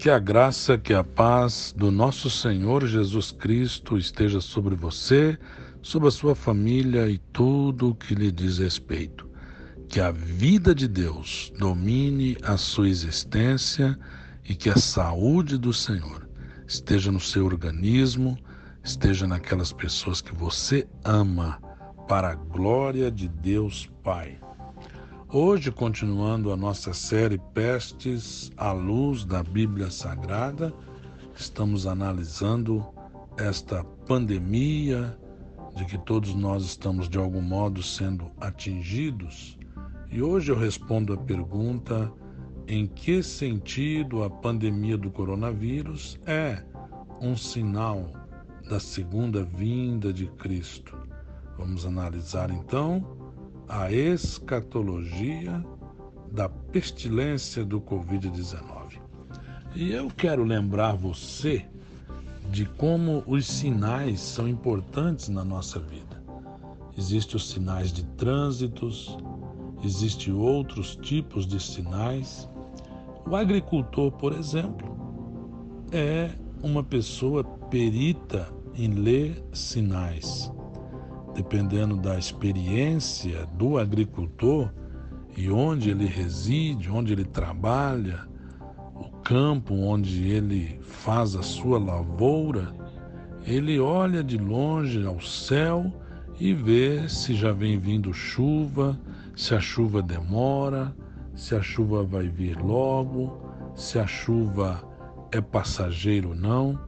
Que 0.00 0.08
a 0.08 0.18
graça, 0.18 0.78
que 0.78 0.94
a 0.94 1.04
paz 1.04 1.74
do 1.76 1.90
nosso 1.90 2.30
Senhor 2.30 2.86
Jesus 2.86 3.32
Cristo 3.32 3.98
esteja 3.98 4.40
sobre 4.40 4.74
você, 4.74 5.38
sobre 5.82 6.08
a 6.08 6.10
sua 6.10 6.34
família 6.34 7.06
e 7.06 7.18
tudo 7.18 7.90
o 7.90 7.94
que 7.94 8.14
lhe 8.14 8.32
diz 8.32 8.56
respeito. 8.56 9.28
Que 9.90 10.00
a 10.00 10.10
vida 10.10 10.74
de 10.74 10.88
Deus 10.88 11.52
domine 11.58 12.34
a 12.42 12.56
sua 12.56 12.88
existência 12.88 13.94
e 14.42 14.54
que 14.54 14.70
a 14.70 14.76
saúde 14.76 15.58
do 15.58 15.70
Senhor 15.70 16.26
esteja 16.66 17.12
no 17.12 17.20
seu 17.20 17.44
organismo, 17.44 18.38
esteja 18.82 19.26
naquelas 19.26 19.70
pessoas 19.70 20.22
que 20.22 20.34
você 20.34 20.88
ama, 21.04 21.60
para 22.08 22.30
a 22.30 22.34
glória 22.34 23.10
de 23.10 23.28
Deus 23.28 23.86
Pai. 24.02 24.38
Hoje, 25.32 25.70
continuando 25.70 26.50
a 26.50 26.56
nossa 26.56 26.92
série 26.92 27.38
Pestes 27.54 28.50
à 28.56 28.72
Luz 28.72 29.24
da 29.24 29.44
Bíblia 29.44 29.88
Sagrada, 29.88 30.74
estamos 31.36 31.86
analisando 31.86 32.84
esta 33.38 33.84
pandemia 34.08 35.16
de 35.76 35.84
que 35.84 35.96
todos 35.98 36.34
nós 36.34 36.64
estamos 36.64 37.08
de 37.08 37.16
algum 37.16 37.40
modo 37.40 37.80
sendo 37.80 38.28
atingidos. 38.40 39.56
E 40.10 40.20
hoje 40.20 40.50
eu 40.50 40.58
respondo 40.58 41.12
a 41.12 41.16
pergunta: 41.16 42.12
em 42.66 42.88
que 42.88 43.22
sentido 43.22 44.24
a 44.24 44.30
pandemia 44.30 44.98
do 44.98 45.12
coronavírus 45.12 46.18
é 46.26 46.60
um 47.20 47.36
sinal 47.36 48.10
da 48.68 48.80
segunda 48.80 49.44
vinda 49.44 50.12
de 50.12 50.26
Cristo? 50.26 50.98
Vamos 51.56 51.86
analisar 51.86 52.50
então 52.50 53.19
a 53.72 53.92
escatologia 53.92 55.64
da 56.32 56.48
pestilência 56.48 57.64
do 57.64 57.80
Covid-19. 57.80 58.98
E 59.76 59.92
eu 59.92 60.08
quero 60.08 60.42
lembrar 60.42 60.96
você 60.96 61.64
de 62.50 62.64
como 62.64 63.22
os 63.28 63.46
sinais 63.46 64.18
são 64.18 64.48
importantes 64.48 65.28
na 65.28 65.44
nossa 65.44 65.78
vida. 65.78 66.20
Existem 66.98 67.36
os 67.36 67.48
sinais 67.48 67.92
de 67.92 68.02
trânsitos, 68.16 69.16
existem 69.84 70.34
outros 70.34 70.96
tipos 70.96 71.46
de 71.46 71.60
sinais. 71.60 72.48
O 73.24 73.36
agricultor, 73.36 74.10
por 74.10 74.32
exemplo, 74.32 74.98
é 75.92 76.28
uma 76.60 76.82
pessoa 76.82 77.44
perita 77.44 78.52
em 78.74 78.88
ler 78.94 79.40
sinais 79.52 80.50
dependendo 81.40 81.96
da 81.96 82.18
experiência 82.18 83.46
do 83.54 83.78
agricultor 83.78 84.70
e 85.34 85.50
onde 85.50 85.88
ele 85.88 86.04
reside, 86.04 86.90
onde 86.90 87.14
ele 87.14 87.24
trabalha, 87.24 88.28
o 88.94 89.08
campo 89.22 89.74
onde 89.74 90.28
ele 90.28 90.78
faz 90.82 91.34
a 91.34 91.42
sua 91.42 91.78
lavoura, 91.78 92.74
ele 93.46 93.80
olha 93.80 94.22
de 94.22 94.36
longe 94.36 95.06
ao 95.06 95.18
céu 95.18 95.90
e 96.38 96.52
vê 96.52 97.08
se 97.08 97.34
já 97.34 97.52
vem 97.52 97.78
vindo 97.78 98.12
chuva, 98.12 99.00
se 99.34 99.54
a 99.54 99.60
chuva 99.60 100.02
demora, 100.02 100.94
se 101.34 101.54
a 101.54 101.62
chuva 101.62 102.02
vai 102.04 102.28
vir 102.28 102.58
logo, 102.58 103.40
se 103.74 103.98
a 103.98 104.06
chuva 104.06 104.84
é 105.32 105.40
passageira 105.40 106.28
ou 106.28 106.34
não. 106.34 106.78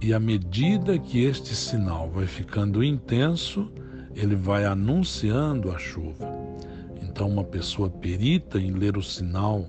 E 0.00 0.14
à 0.14 0.20
medida 0.20 0.96
que 0.96 1.24
este 1.24 1.54
sinal 1.56 2.08
vai 2.10 2.26
ficando 2.26 2.84
intenso, 2.84 3.70
ele 4.14 4.36
vai 4.36 4.64
anunciando 4.64 5.72
a 5.72 5.78
chuva. 5.78 6.28
Então, 7.02 7.28
uma 7.28 7.42
pessoa 7.42 7.90
perita 7.90 8.60
em 8.60 8.70
ler 8.70 8.96
o 8.96 9.02
sinal 9.02 9.64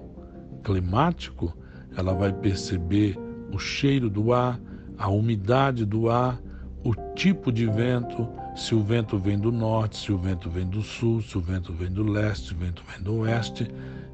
climático, 0.63 1.58
ela 1.97 2.13
vai 2.13 2.31
perceber 2.31 3.17
o 3.52 3.58
cheiro 3.58 4.08
do 4.08 4.31
ar, 4.31 4.59
a 4.99 5.09
umidade 5.09 5.83
do 5.83 6.09
ar, 6.09 6.39
o 6.83 6.93
tipo 7.15 7.52
de 7.52 7.65
vento, 7.65 8.27
se 8.55 8.75
o 8.75 8.83
vento 8.83 9.17
vem 9.17 9.37
do 9.37 9.52
norte, 9.52 9.98
se 9.98 10.11
o 10.11 10.17
vento 10.17 10.48
vem 10.48 10.67
do 10.67 10.81
sul, 10.83 11.21
se 11.21 11.37
o 11.37 11.42
vento 11.42 11.73
vem 11.73 11.92
do 11.92 12.04
leste, 12.04 12.48
se 12.48 12.54
o 12.54 12.58
vento 12.58 12.83
vem 12.92 13.02
do 13.02 13.15
oeste. 13.21 13.67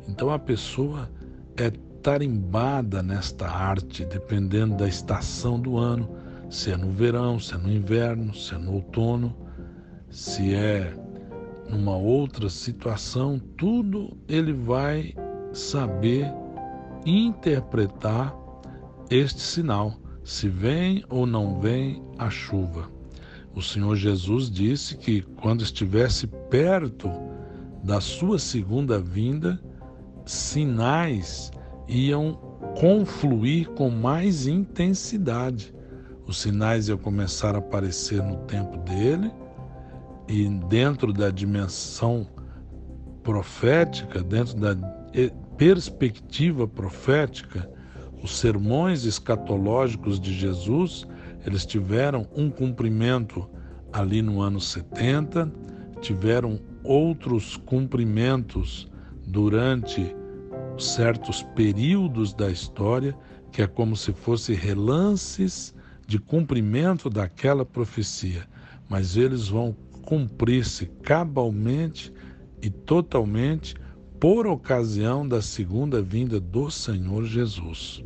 Então 0.07 0.29
a 0.31 0.39
pessoa 0.39 1.09
é 1.57 1.71
tarimbada 2.05 3.01
nesta 3.01 3.47
arte, 3.47 4.05
dependendo 4.05 4.77
da 4.77 4.87
estação 4.87 5.59
do 5.59 5.75
ano, 5.75 6.07
se 6.51 6.69
é 6.69 6.77
no 6.77 6.91
verão, 6.91 7.39
se 7.39 7.55
é 7.55 7.57
no 7.57 7.71
inverno, 7.71 8.31
se 8.31 8.53
é 8.53 8.59
no 8.59 8.73
outono, 8.73 9.35
se 10.11 10.53
é 10.53 10.95
numa 11.67 11.97
outra 11.97 12.47
situação, 12.47 13.39
tudo 13.57 14.15
ele 14.27 14.53
vai 14.53 15.15
saber 15.51 16.31
interpretar 17.07 18.35
este 19.09 19.41
sinal, 19.41 19.95
se 20.23 20.47
vem 20.47 21.03
ou 21.09 21.25
não 21.25 21.59
vem 21.59 22.03
a 22.19 22.29
chuva. 22.29 22.87
O 23.55 23.63
Senhor 23.63 23.95
Jesus 23.95 24.51
disse 24.51 24.95
que 24.95 25.23
quando 25.41 25.63
estivesse 25.63 26.27
perto 26.51 27.09
da 27.83 27.99
sua 27.99 28.37
segunda 28.37 28.99
vinda, 28.99 29.59
sinais 30.23 31.51
iam 31.87 32.33
confluir 32.79 33.69
com 33.69 33.89
mais 33.89 34.47
intensidade. 34.47 35.73
Os 36.25 36.37
sinais 36.39 36.87
iam 36.87 36.97
começar 36.97 37.55
a 37.55 37.59
aparecer 37.59 38.21
no 38.21 38.37
tempo 38.45 38.77
dele 38.77 39.31
e 40.27 40.47
dentro 40.67 41.13
da 41.13 41.29
dimensão 41.29 42.27
profética, 43.23 44.23
dentro 44.23 44.55
da 44.55 44.75
perspectiva 45.57 46.67
profética, 46.67 47.69
os 48.21 48.37
sermões 48.37 49.05
escatológicos 49.05 50.19
de 50.19 50.33
Jesus, 50.33 51.07
eles 51.45 51.65
tiveram 51.65 52.27
um 52.35 52.49
cumprimento 52.49 53.47
ali 53.93 54.21
no 54.21 54.41
ano 54.41 54.59
70, 54.59 55.51
tiveram 56.01 56.59
outros 56.83 57.55
cumprimentos 57.55 58.91
durante 59.27 60.15
certos 60.77 61.43
períodos 61.55 62.33
da 62.33 62.49
história, 62.49 63.15
que 63.51 63.61
é 63.61 63.67
como 63.67 63.95
se 63.95 64.11
fossem 64.11 64.55
relances 64.55 65.73
de 66.07 66.19
cumprimento 66.19 67.09
daquela 67.09 67.65
profecia, 67.65 68.47
mas 68.89 69.17
eles 69.17 69.47
vão 69.47 69.75
cumprir-se 70.03 70.85
cabalmente 71.01 72.13
e 72.61 72.69
totalmente 72.69 73.75
por 74.19 74.47
ocasião 74.47 75.27
da 75.27 75.41
segunda 75.41 76.01
vinda 76.01 76.39
do 76.39 76.69
Senhor 76.69 77.25
Jesus. 77.25 78.03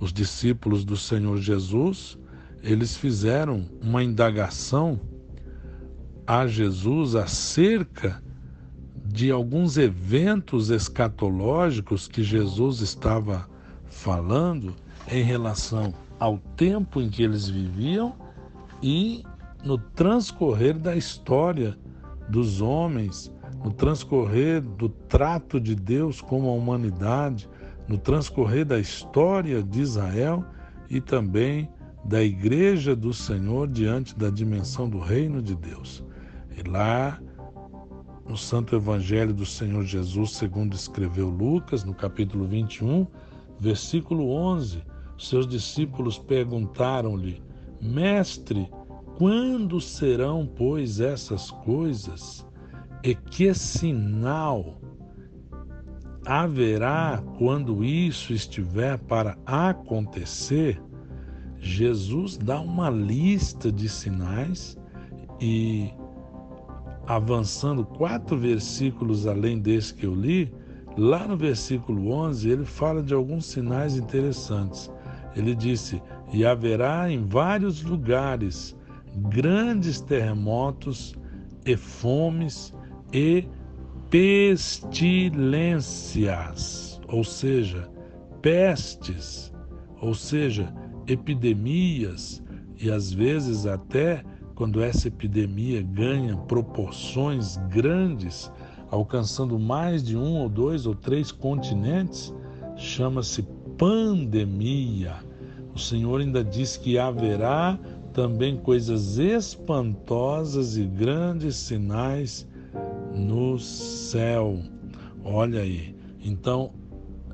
Os 0.00 0.12
discípulos 0.12 0.84
do 0.84 0.96
Senhor 0.96 1.38
Jesus, 1.38 2.18
eles 2.62 2.96
fizeram 2.96 3.66
uma 3.82 4.02
indagação 4.02 5.00
a 6.26 6.46
Jesus 6.46 7.14
acerca 7.14 8.22
de 9.18 9.32
alguns 9.32 9.76
eventos 9.76 10.70
escatológicos 10.70 12.06
que 12.06 12.22
Jesus 12.22 12.78
estava 12.78 13.48
falando 13.90 14.76
em 15.10 15.24
relação 15.24 15.92
ao 16.20 16.38
tempo 16.56 17.00
em 17.00 17.10
que 17.10 17.24
eles 17.24 17.48
viviam 17.48 18.14
e 18.80 19.24
no 19.64 19.76
transcorrer 19.76 20.78
da 20.78 20.94
história 20.94 21.76
dos 22.28 22.60
homens, 22.60 23.34
no 23.64 23.72
transcorrer 23.72 24.60
do 24.60 24.88
trato 24.88 25.58
de 25.58 25.74
Deus 25.74 26.20
com 26.20 26.48
a 26.48 26.52
humanidade, 26.52 27.50
no 27.88 27.98
transcorrer 27.98 28.64
da 28.64 28.78
história 28.78 29.64
de 29.64 29.80
Israel 29.80 30.44
e 30.88 31.00
também 31.00 31.68
da 32.04 32.22
Igreja 32.22 32.94
do 32.94 33.12
Senhor 33.12 33.66
diante 33.66 34.16
da 34.16 34.30
dimensão 34.30 34.88
do 34.88 35.00
reino 35.00 35.42
de 35.42 35.56
Deus. 35.56 36.04
E 36.56 36.62
lá 36.68 37.20
no 38.28 38.36
Santo 38.36 38.76
Evangelho 38.76 39.32
do 39.32 39.46
Senhor 39.46 39.84
Jesus, 39.84 40.32
segundo 40.32 40.74
escreveu 40.74 41.30
Lucas, 41.30 41.82
no 41.82 41.94
capítulo 41.94 42.46
21, 42.46 43.06
versículo 43.58 44.30
11, 44.30 44.82
seus 45.16 45.46
discípulos 45.46 46.18
perguntaram-lhe: 46.18 47.42
Mestre, 47.80 48.70
quando 49.16 49.80
serão, 49.80 50.46
pois, 50.46 51.00
essas 51.00 51.50
coisas? 51.50 52.46
E 53.02 53.14
que 53.14 53.54
sinal 53.54 54.78
haverá 56.26 57.22
quando 57.38 57.82
isso 57.82 58.34
estiver 58.34 58.98
para 58.98 59.38
acontecer? 59.46 60.80
Jesus 61.58 62.36
dá 62.36 62.60
uma 62.60 62.90
lista 62.90 63.72
de 63.72 63.88
sinais 63.88 64.76
e 65.40 65.90
avançando 67.08 67.84
quatro 67.86 68.36
versículos 68.36 69.26
além 69.26 69.58
desse 69.58 69.94
que 69.94 70.04
eu 70.04 70.14
li, 70.14 70.52
lá 70.94 71.26
no 71.26 71.38
versículo 71.38 72.10
11, 72.10 72.50
ele 72.50 72.66
fala 72.66 73.02
de 73.02 73.14
alguns 73.14 73.46
sinais 73.46 73.96
interessantes. 73.96 74.92
Ele 75.34 75.54
disse: 75.54 76.02
E 76.32 76.44
haverá 76.44 77.10
em 77.10 77.24
vários 77.24 77.82
lugares 77.82 78.76
grandes 79.16 80.02
terremotos 80.02 81.14
e 81.64 81.78
fomes 81.78 82.74
e 83.10 83.48
pestilências, 84.10 87.00
ou 87.08 87.24
seja, 87.24 87.88
pestes, 88.42 89.50
ou 90.02 90.12
seja, 90.12 90.70
epidemias 91.06 92.42
e 92.78 92.90
às 92.90 93.10
vezes 93.10 93.64
até 93.64 94.22
quando 94.58 94.82
essa 94.82 95.06
epidemia 95.06 95.80
ganha 95.80 96.36
proporções 96.36 97.56
grandes, 97.68 98.50
alcançando 98.90 99.56
mais 99.56 100.02
de 100.02 100.16
um 100.16 100.40
ou 100.40 100.48
dois 100.48 100.84
ou 100.84 100.96
três 100.96 101.30
continentes, 101.30 102.34
chama-se 102.74 103.46
pandemia. 103.78 105.14
O 105.72 105.78
Senhor 105.78 106.20
ainda 106.20 106.42
diz 106.42 106.76
que 106.76 106.98
haverá 106.98 107.78
também 108.12 108.56
coisas 108.56 109.16
espantosas 109.16 110.76
e 110.76 110.86
grandes 110.86 111.54
sinais 111.54 112.44
no 113.14 113.60
céu. 113.60 114.58
Olha 115.24 115.60
aí. 115.60 115.94
Então, 116.20 116.72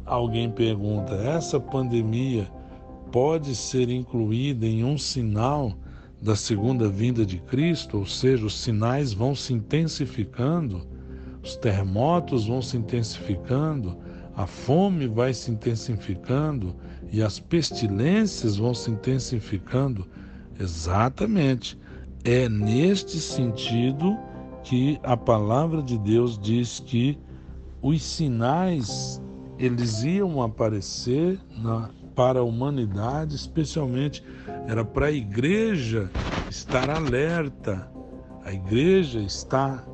alguém 0.04 0.50
pergunta: 0.50 1.14
essa 1.14 1.58
pandemia 1.58 2.46
pode 3.10 3.56
ser 3.56 3.88
incluída 3.88 4.66
em 4.66 4.84
um 4.84 4.98
sinal 4.98 5.72
da 6.24 6.34
segunda 6.34 6.88
vinda 6.88 7.26
de 7.26 7.38
Cristo? 7.38 7.98
Ou 7.98 8.06
seja, 8.06 8.46
os 8.46 8.58
sinais 8.58 9.12
vão 9.12 9.34
se 9.34 9.52
intensificando, 9.52 10.88
os 11.42 11.54
terremotos 11.54 12.46
vão 12.46 12.62
se 12.62 12.78
intensificando, 12.78 13.98
a 14.34 14.46
fome 14.46 15.06
vai 15.06 15.34
se 15.34 15.50
intensificando 15.50 16.74
e 17.12 17.22
as 17.22 17.38
pestilências 17.38 18.56
vão 18.56 18.72
se 18.72 18.90
intensificando. 18.90 20.08
Exatamente. 20.58 21.78
É 22.24 22.48
neste 22.48 23.18
sentido 23.18 24.16
que 24.62 24.98
a 25.02 25.14
palavra 25.14 25.82
de 25.82 25.98
Deus 25.98 26.38
diz 26.38 26.80
que 26.80 27.18
os 27.82 28.02
sinais 28.02 29.20
eles 29.58 30.02
iam 30.02 30.40
aparecer 30.40 31.38
na, 31.58 31.90
para 32.14 32.40
a 32.40 32.42
humanidade, 32.42 33.34
especialmente 33.34 34.24
era 34.66 34.84
para 34.84 35.06
a 35.06 35.12
igreja 35.12 36.10
estar 36.48 36.88
alerta, 36.88 37.90
a 38.44 38.52
igreja 38.52 39.20
está 39.20 39.84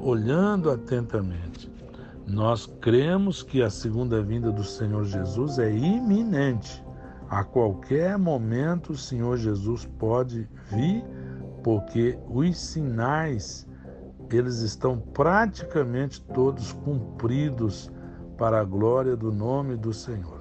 olhando 0.00 0.70
atentamente. 0.70 1.72
Nós 2.26 2.66
cremos 2.80 3.42
que 3.42 3.62
a 3.62 3.70
segunda 3.70 4.22
vinda 4.22 4.50
do 4.50 4.64
Senhor 4.64 5.04
Jesus 5.04 5.58
é 5.58 5.70
iminente. 5.70 6.82
A 7.28 7.44
qualquer 7.44 8.18
momento 8.18 8.92
o 8.92 8.96
Senhor 8.96 9.36
Jesus 9.36 9.86
pode 9.98 10.48
vir, 10.70 11.04
porque 11.62 12.18
os 12.28 12.58
sinais 12.58 13.66
eles 14.36 14.60
estão 14.60 14.98
praticamente 14.98 16.20
todos 16.20 16.72
cumpridos 16.72 17.90
para 18.36 18.60
a 18.60 18.64
glória 18.64 19.16
do 19.16 19.30
nome 19.30 19.76
do 19.76 19.92
Senhor. 19.92 20.33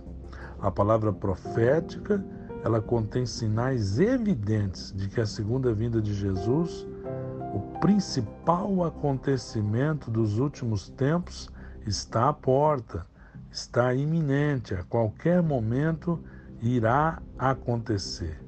A 0.64 0.72
palavra 0.72 1.12
profética, 1.12 2.24
ela 2.64 2.82
contém 2.82 3.26
sinais 3.26 4.00
evidentes 4.00 4.94
de 4.96 5.10
que 5.10 5.20
a 5.20 5.26
segunda 5.26 5.74
vinda 5.74 6.02
de 6.02 6.14
Jesus, 6.14 6.88
o 7.54 7.60
principal 7.82 8.86
acontecimento 8.86 10.10
dos 10.10 10.40
últimos 10.40 10.88
tempos, 10.88 11.50
está 11.86 12.30
à 12.30 12.34
porta, 12.34 13.06
está 13.52 13.94
iminente, 13.94 14.74
a 14.74 14.84
qualquer 14.84 15.44
momento 15.44 16.24
irá 16.62 17.22
acontecer. 17.38 18.42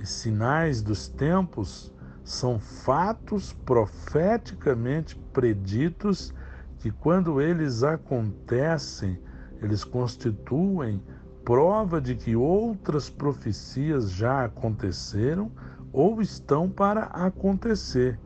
E 0.00 0.04
sinais 0.04 0.82
dos 0.82 1.06
tempos 1.06 1.94
são 2.24 2.58
fatos 2.58 3.52
profeticamente 3.64 5.14
preditos 5.32 6.34
que, 6.80 6.90
quando 6.90 7.40
eles 7.40 7.84
acontecem, 7.84 9.16
eles 9.60 9.84
constituem 9.84 11.00
prova 11.44 12.00
de 12.00 12.14
que 12.14 12.36
outras 12.36 13.10
profecias 13.10 14.10
já 14.10 14.44
aconteceram 14.44 15.50
ou 15.92 16.20
estão 16.20 16.68
para 16.68 17.04
acontecer. 17.04 18.18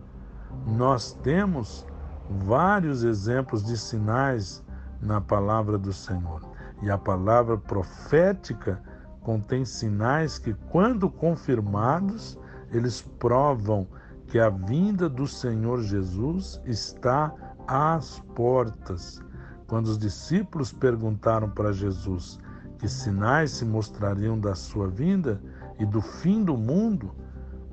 Nós 0.66 1.12
temos 1.22 1.86
vários 2.30 3.04
exemplos 3.04 3.64
de 3.64 3.76
sinais 3.76 4.64
na 5.00 5.20
palavra 5.20 5.78
do 5.78 5.92
Senhor. 5.92 6.42
E 6.82 6.90
a 6.90 6.98
palavra 6.98 7.56
profética 7.56 8.82
contém 9.22 9.64
sinais 9.64 10.38
que, 10.38 10.54
quando 10.70 11.10
confirmados, 11.10 12.38
eles 12.70 13.00
provam 13.18 13.86
que 14.26 14.38
a 14.38 14.50
vinda 14.50 15.08
do 15.08 15.26
Senhor 15.26 15.82
Jesus 15.82 16.60
está 16.64 17.32
às 17.66 18.20
portas. 18.34 19.20
Quando 19.66 19.86
os 19.86 19.98
discípulos 19.98 20.72
perguntaram 20.72 21.50
para 21.50 21.72
Jesus 21.72 22.38
que 22.78 22.88
sinais 22.88 23.52
se 23.52 23.64
mostrariam 23.64 24.38
da 24.38 24.54
sua 24.54 24.88
vinda 24.88 25.40
e 25.78 25.86
do 25.86 26.00
fim 26.00 26.44
do 26.44 26.56
mundo, 26.56 27.14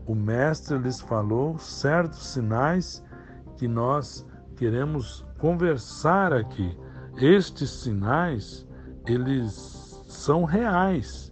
o 0.06 0.16
Mestre 0.16 0.78
lhes 0.78 1.00
falou 1.00 1.58
certos 1.58 2.28
sinais 2.28 3.04
que 3.58 3.68
nós 3.68 4.26
queremos 4.56 5.26
conversar 5.40 6.34
aqui. 6.34 6.78
Estes 7.18 7.70
sinais, 7.70 8.68
eles 9.06 10.04
são 10.08 10.44
reais, 10.44 11.32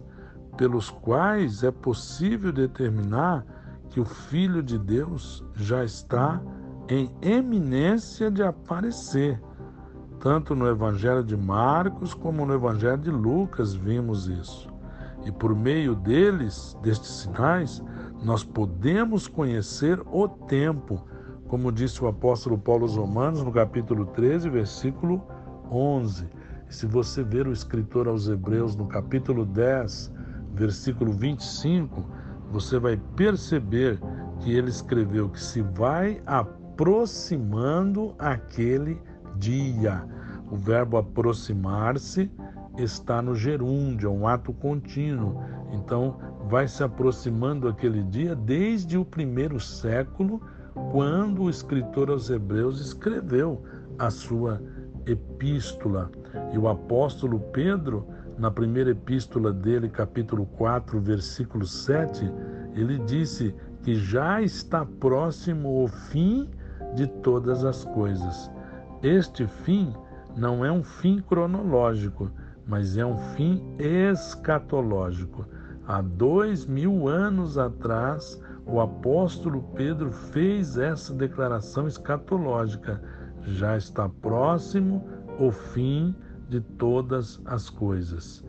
pelos 0.56 0.90
quais 0.90 1.62
é 1.62 1.70
possível 1.70 2.52
determinar 2.52 3.44
que 3.90 4.00
o 4.00 4.04
Filho 4.04 4.62
de 4.62 4.78
Deus 4.78 5.44
já 5.54 5.84
está 5.84 6.40
em 6.88 7.10
eminência 7.20 8.30
de 8.30 8.42
aparecer. 8.42 9.40
Tanto 10.22 10.54
no 10.54 10.68
Evangelho 10.68 11.24
de 11.24 11.36
Marcos 11.36 12.14
como 12.14 12.46
no 12.46 12.54
Evangelho 12.54 12.96
de 12.96 13.10
Lucas 13.10 13.74
vimos 13.74 14.28
isso. 14.28 14.72
E 15.26 15.32
por 15.32 15.52
meio 15.52 15.96
deles, 15.96 16.78
destes 16.80 17.10
sinais, 17.10 17.82
nós 18.22 18.44
podemos 18.44 19.26
conhecer 19.26 20.00
o 20.06 20.28
tempo 20.28 21.04
como 21.52 21.70
disse 21.70 22.02
o 22.02 22.06
apóstolo 22.06 22.56
Paulo 22.56 22.84
aos 22.84 22.96
Romanos, 22.96 23.42
no 23.42 23.52
capítulo 23.52 24.06
13, 24.06 24.48
versículo 24.48 25.22
11. 25.70 26.26
E 26.66 26.74
se 26.74 26.86
você 26.86 27.22
ver 27.22 27.46
o 27.46 27.52
escritor 27.52 28.08
aos 28.08 28.26
Hebreus, 28.26 28.74
no 28.74 28.86
capítulo 28.86 29.44
10, 29.44 30.10
versículo 30.54 31.12
25, 31.12 32.02
você 32.50 32.78
vai 32.78 32.96
perceber 33.16 34.00
que 34.38 34.50
ele 34.50 34.70
escreveu 34.70 35.28
que 35.28 35.38
se 35.38 35.60
vai 35.60 36.22
aproximando 36.24 38.14
aquele 38.18 38.98
dia. 39.42 40.04
O 40.48 40.56
verbo 40.56 40.96
aproximar-se 40.96 42.30
está 42.78 43.20
no 43.20 43.34
gerúndio, 43.34 44.08
é 44.08 44.12
um 44.12 44.26
ato 44.26 44.52
contínuo. 44.52 45.42
Então, 45.72 46.16
vai 46.48 46.68
se 46.68 46.84
aproximando 46.84 47.68
aquele 47.68 48.02
dia 48.04 48.36
desde 48.36 48.96
o 48.96 49.04
primeiro 49.04 49.58
século 49.58 50.40
quando 50.92 51.42
o 51.42 51.50
escritor 51.50 52.08
aos 52.08 52.30
Hebreus 52.30 52.80
escreveu 52.80 53.62
a 53.98 54.10
sua 54.10 54.62
epístola. 55.06 56.10
E 56.52 56.58
o 56.58 56.68
apóstolo 56.68 57.40
Pedro, 57.52 58.06
na 58.38 58.50
primeira 58.50 58.90
epístola 58.90 59.52
dele, 59.52 59.88
capítulo 59.88 60.46
4, 60.46 61.00
versículo 61.00 61.66
7, 61.66 62.30
ele 62.74 62.98
disse 63.00 63.54
que 63.82 63.96
já 63.96 64.40
está 64.40 64.86
próximo 64.86 65.82
o 65.84 65.88
fim 65.88 66.48
de 66.94 67.06
todas 67.06 67.64
as 67.64 67.84
coisas. 67.84 68.50
Este 69.02 69.48
fim 69.48 69.92
não 70.36 70.64
é 70.64 70.70
um 70.70 70.82
fim 70.82 71.20
cronológico, 71.20 72.30
mas 72.66 72.96
é 72.96 73.04
um 73.04 73.18
fim 73.34 73.60
escatológico. 73.76 75.44
Há 75.86 76.00
dois 76.00 76.64
mil 76.64 77.08
anos 77.08 77.58
atrás, 77.58 78.40
o 78.64 78.80
apóstolo 78.80 79.62
Pedro 79.74 80.12
fez 80.12 80.78
essa 80.78 81.12
declaração 81.12 81.88
escatológica: 81.88 83.02
já 83.42 83.76
está 83.76 84.08
próximo 84.08 85.04
o 85.40 85.50
fim 85.50 86.14
de 86.48 86.60
todas 86.60 87.40
as 87.44 87.68
coisas. 87.68 88.44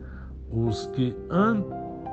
Os 0.52 0.86
que, 0.88 1.16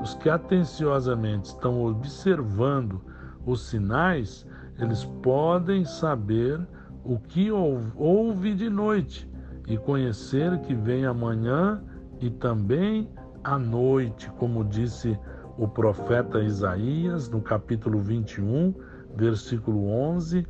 os 0.02 0.16
que 0.16 0.32
atenciosamente 0.32 1.50
estão 1.50 1.86
observando 1.86 3.00
os 3.46 3.68
sinais, 3.70 4.48
eles 4.80 5.06
podem 5.22 5.86
saber 5.86 6.60
o 7.04 7.18
que 7.18 7.50
houve 7.52 8.54
de 8.54 8.70
noite 8.70 9.30
e 9.68 9.78
conhecer 9.78 10.60
que 10.62 10.74
vem 10.74 11.06
amanhã 11.06 11.82
e 12.20 12.30
também 12.30 13.10
à 13.44 13.58
noite, 13.58 14.30
como 14.38 14.64
disse 14.64 15.18
o 15.58 15.68
profeta 15.68 16.42
Isaías, 16.42 17.30
no 17.30 17.42
capítulo 17.42 18.00
21, 18.00 18.74
versículo 19.16 19.90
11 19.90 20.46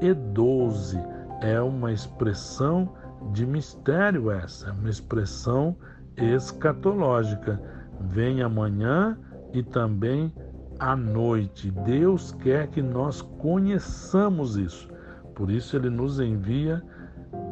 e 0.00 0.14
12. 0.14 0.98
É 1.40 1.60
uma 1.60 1.92
expressão 1.92 2.94
de 3.32 3.44
mistério 3.44 4.30
essa, 4.30 4.72
uma 4.72 4.90
expressão 4.90 5.76
escatológica. 6.16 7.60
Vem 8.00 8.42
amanhã 8.42 9.18
e 9.52 9.62
também 9.62 10.32
à 10.78 10.94
noite. 10.94 11.70
Deus 11.70 12.32
quer 12.32 12.68
que 12.68 12.82
nós 12.82 13.22
conheçamos 13.22 14.56
isso. 14.56 14.88
Por 15.36 15.50
isso 15.50 15.76
ele 15.76 15.90
nos 15.90 16.18
envia 16.18 16.82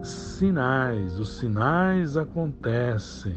sinais. 0.03 1.21
Os 1.21 1.37
sinais 1.37 2.17
acontecem. 2.17 3.37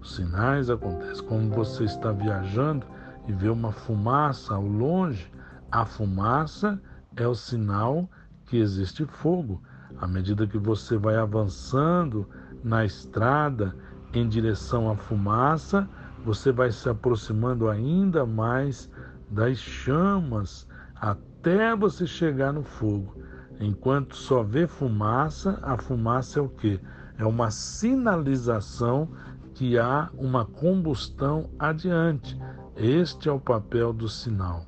Os 0.00 0.16
sinais 0.16 0.68
acontecem 0.68 1.24
como 1.26 1.48
você 1.50 1.84
está 1.84 2.10
viajando 2.10 2.84
e 3.28 3.32
vê 3.32 3.48
uma 3.48 3.70
fumaça 3.70 4.52
ao 4.52 4.66
longe. 4.66 5.30
A 5.70 5.86
fumaça 5.86 6.82
é 7.14 7.26
o 7.26 7.36
sinal 7.36 8.10
que 8.46 8.56
existe 8.56 9.06
fogo. 9.06 9.62
À 10.00 10.08
medida 10.08 10.44
que 10.44 10.58
você 10.58 10.96
vai 10.96 11.14
avançando 11.14 12.28
na 12.64 12.84
estrada 12.84 13.76
em 14.12 14.28
direção 14.28 14.90
à 14.90 14.96
fumaça, 14.96 15.88
você 16.24 16.50
vai 16.50 16.72
se 16.72 16.88
aproximando 16.88 17.68
ainda 17.68 18.26
mais 18.26 18.90
das 19.30 19.56
chamas 19.58 20.66
até 20.96 21.76
você 21.76 22.08
chegar 22.08 22.52
no 22.52 22.64
fogo. 22.64 23.22
Enquanto 23.60 24.16
só 24.16 24.42
vê 24.42 24.66
fumaça, 24.66 25.58
a 25.62 25.76
fumaça 25.76 26.38
é 26.38 26.42
o 26.42 26.48
que? 26.48 26.80
É 27.16 27.24
uma 27.24 27.50
sinalização 27.50 29.08
que 29.54 29.78
há 29.78 30.10
uma 30.16 30.44
combustão 30.44 31.48
adiante. 31.58 32.38
Este 32.76 33.28
é 33.28 33.32
o 33.32 33.38
papel 33.38 33.92
do 33.92 34.08
sinal. 34.08 34.66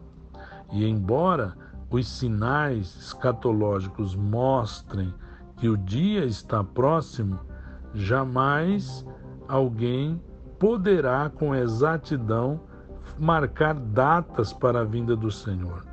E 0.73 0.87
embora 0.87 1.57
os 1.90 2.09
sinais 2.09 2.97
escatológicos 2.97 4.14
mostrem 4.14 5.12
que 5.57 5.69
o 5.69 5.76
dia 5.76 6.25
está 6.25 6.62
próximo, 6.62 7.40
jamais 7.95 9.05
alguém 9.49 10.21
poderá 10.59 11.31
com 11.31 11.55
exatidão 11.55 12.61
marcar 13.19 13.75
datas 13.75 14.52
para 14.52 14.81
a 14.81 14.85
vinda 14.85 15.16
do 15.16 15.31
Senhor. 15.31 15.85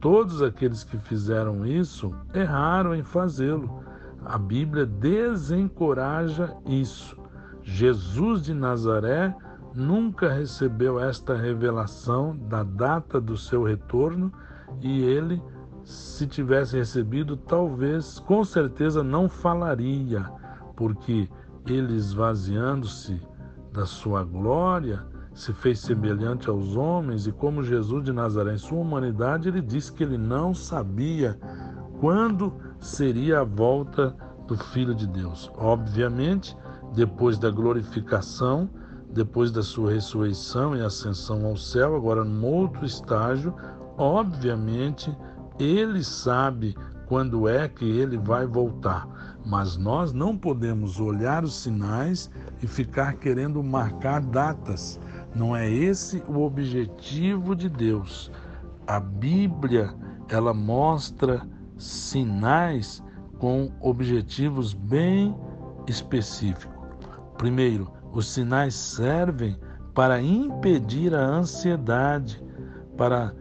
Todos 0.00 0.42
aqueles 0.42 0.82
que 0.82 0.96
fizeram 0.96 1.66
isso 1.66 2.14
erraram 2.32 2.94
em 2.94 3.02
fazê-lo. 3.02 3.84
A 4.24 4.38
Bíblia 4.38 4.86
desencoraja 4.86 6.56
isso. 6.66 7.18
Jesus 7.62 8.42
de 8.42 8.54
Nazaré 8.54 9.34
nunca 9.74 10.32
recebeu 10.32 10.98
esta 10.98 11.36
revelação 11.36 12.36
da 12.48 12.62
data 12.62 13.20
do 13.20 13.36
seu 13.36 13.62
retorno 13.62 14.32
e 14.80 15.02
ele, 15.02 15.42
se 15.84 16.26
tivesse 16.26 16.76
recebido, 16.76 17.36
talvez, 17.36 18.18
com 18.20 18.42
certeza, 18.42 19.02
não 19.02 19.28
falaria, 19.28 20.24
porque 20.76 21.28
ele 21.66 21.94
esvaziando-se 21.94 23.20
da 23.72 23.84
sua 23.84 24.24
glória, 24.24 25.04
se 25.34 25.52
fez 25.52 25.80
semelhante 25.80 26.48
aos 26.48 26.76
homens 26.76 27.26
e 27.26 27.32
como 27.32 27.62
Jesus 27.62 28.04
de 28.04 28.12
Nazaré 28.12 28.54
em 28.54 28.58
sua 28.58 28.78
humanidade, 28.78 29.48
ele 29.48 29.62
disse 29.62 29.92
que 29.92 30.02
ele 30.02 30.18
não 30.18 30.54
sabia 30.54 31.38
quando 32.00 32.52
seria 32.78 33.40
a 33.40 33.44
volta 33.44 34.14
do 34.46 34.56
Filho 34.56 34.94
de 34.94 35.06
Deus. 35.06 35.50
Obviamente, 35.56 36.56
depois 36.94 37.38
da 37.38 37.50
glorificação, 37.50 38.68
depois 39.12 39.50
da 39.50 39.62
sua 39.62 39.92
ressurreição 39.92 40.76
e 40.76 40.80
ascensão 40.80 41.44
ao 41.46 41.56
céu, 41.56 41.94
agora 41.94 42.24
num 42.24 42.44
outro 42.44 42.84
estágio, 42.84 43.54
obviamente, 43.96 45.14
ele 45.58 46.02
sabe 46.02 46.74
quando 47.06 47.48
é 47.48 47.68
que 47.68 47.84
ele 47.84 48.16
vai 48.16 48.46
voltar. 48.46 49.06
Mas 49.44 49.76
nós 49.76 50.12
não 50.12 50.36
podemos 50.36 51.00
olhar 51.00 51.44
os 51.44 51.54
sinais 51.54 52.30
e 52.62 52.66
ficar 52.66 53.14
querendo 53.14 53.62
marcar 53.62 54.20
datas. 54.20 55.00
Não 55.34 55.54
é 55.54 55.70
esse 55.70 56.22
o 56.28 56.40
objetivo 56.40 57.54
de 57.54 57.68
Deus. 57.68 58.30
A 58.86 58.98
Bíblia, 58.98 59.94
ela 60.28 60.52
mostra 60.52 61.46
sinais 61.78 63.02
com 63.38 63.70
objetivos 63.80 64.74
bem 64.74 65.34
específicos. 65.86 66.76
Primeiro, 67.38 67.90
os 68.12 68.28
sinais 68.28 68.74
servem 68.74 69.56
para 69.94 70.20
impedir 70.20 71.14
a 71.14 71.24
ansiedade, 71.24 72.42
para 72.96 73.34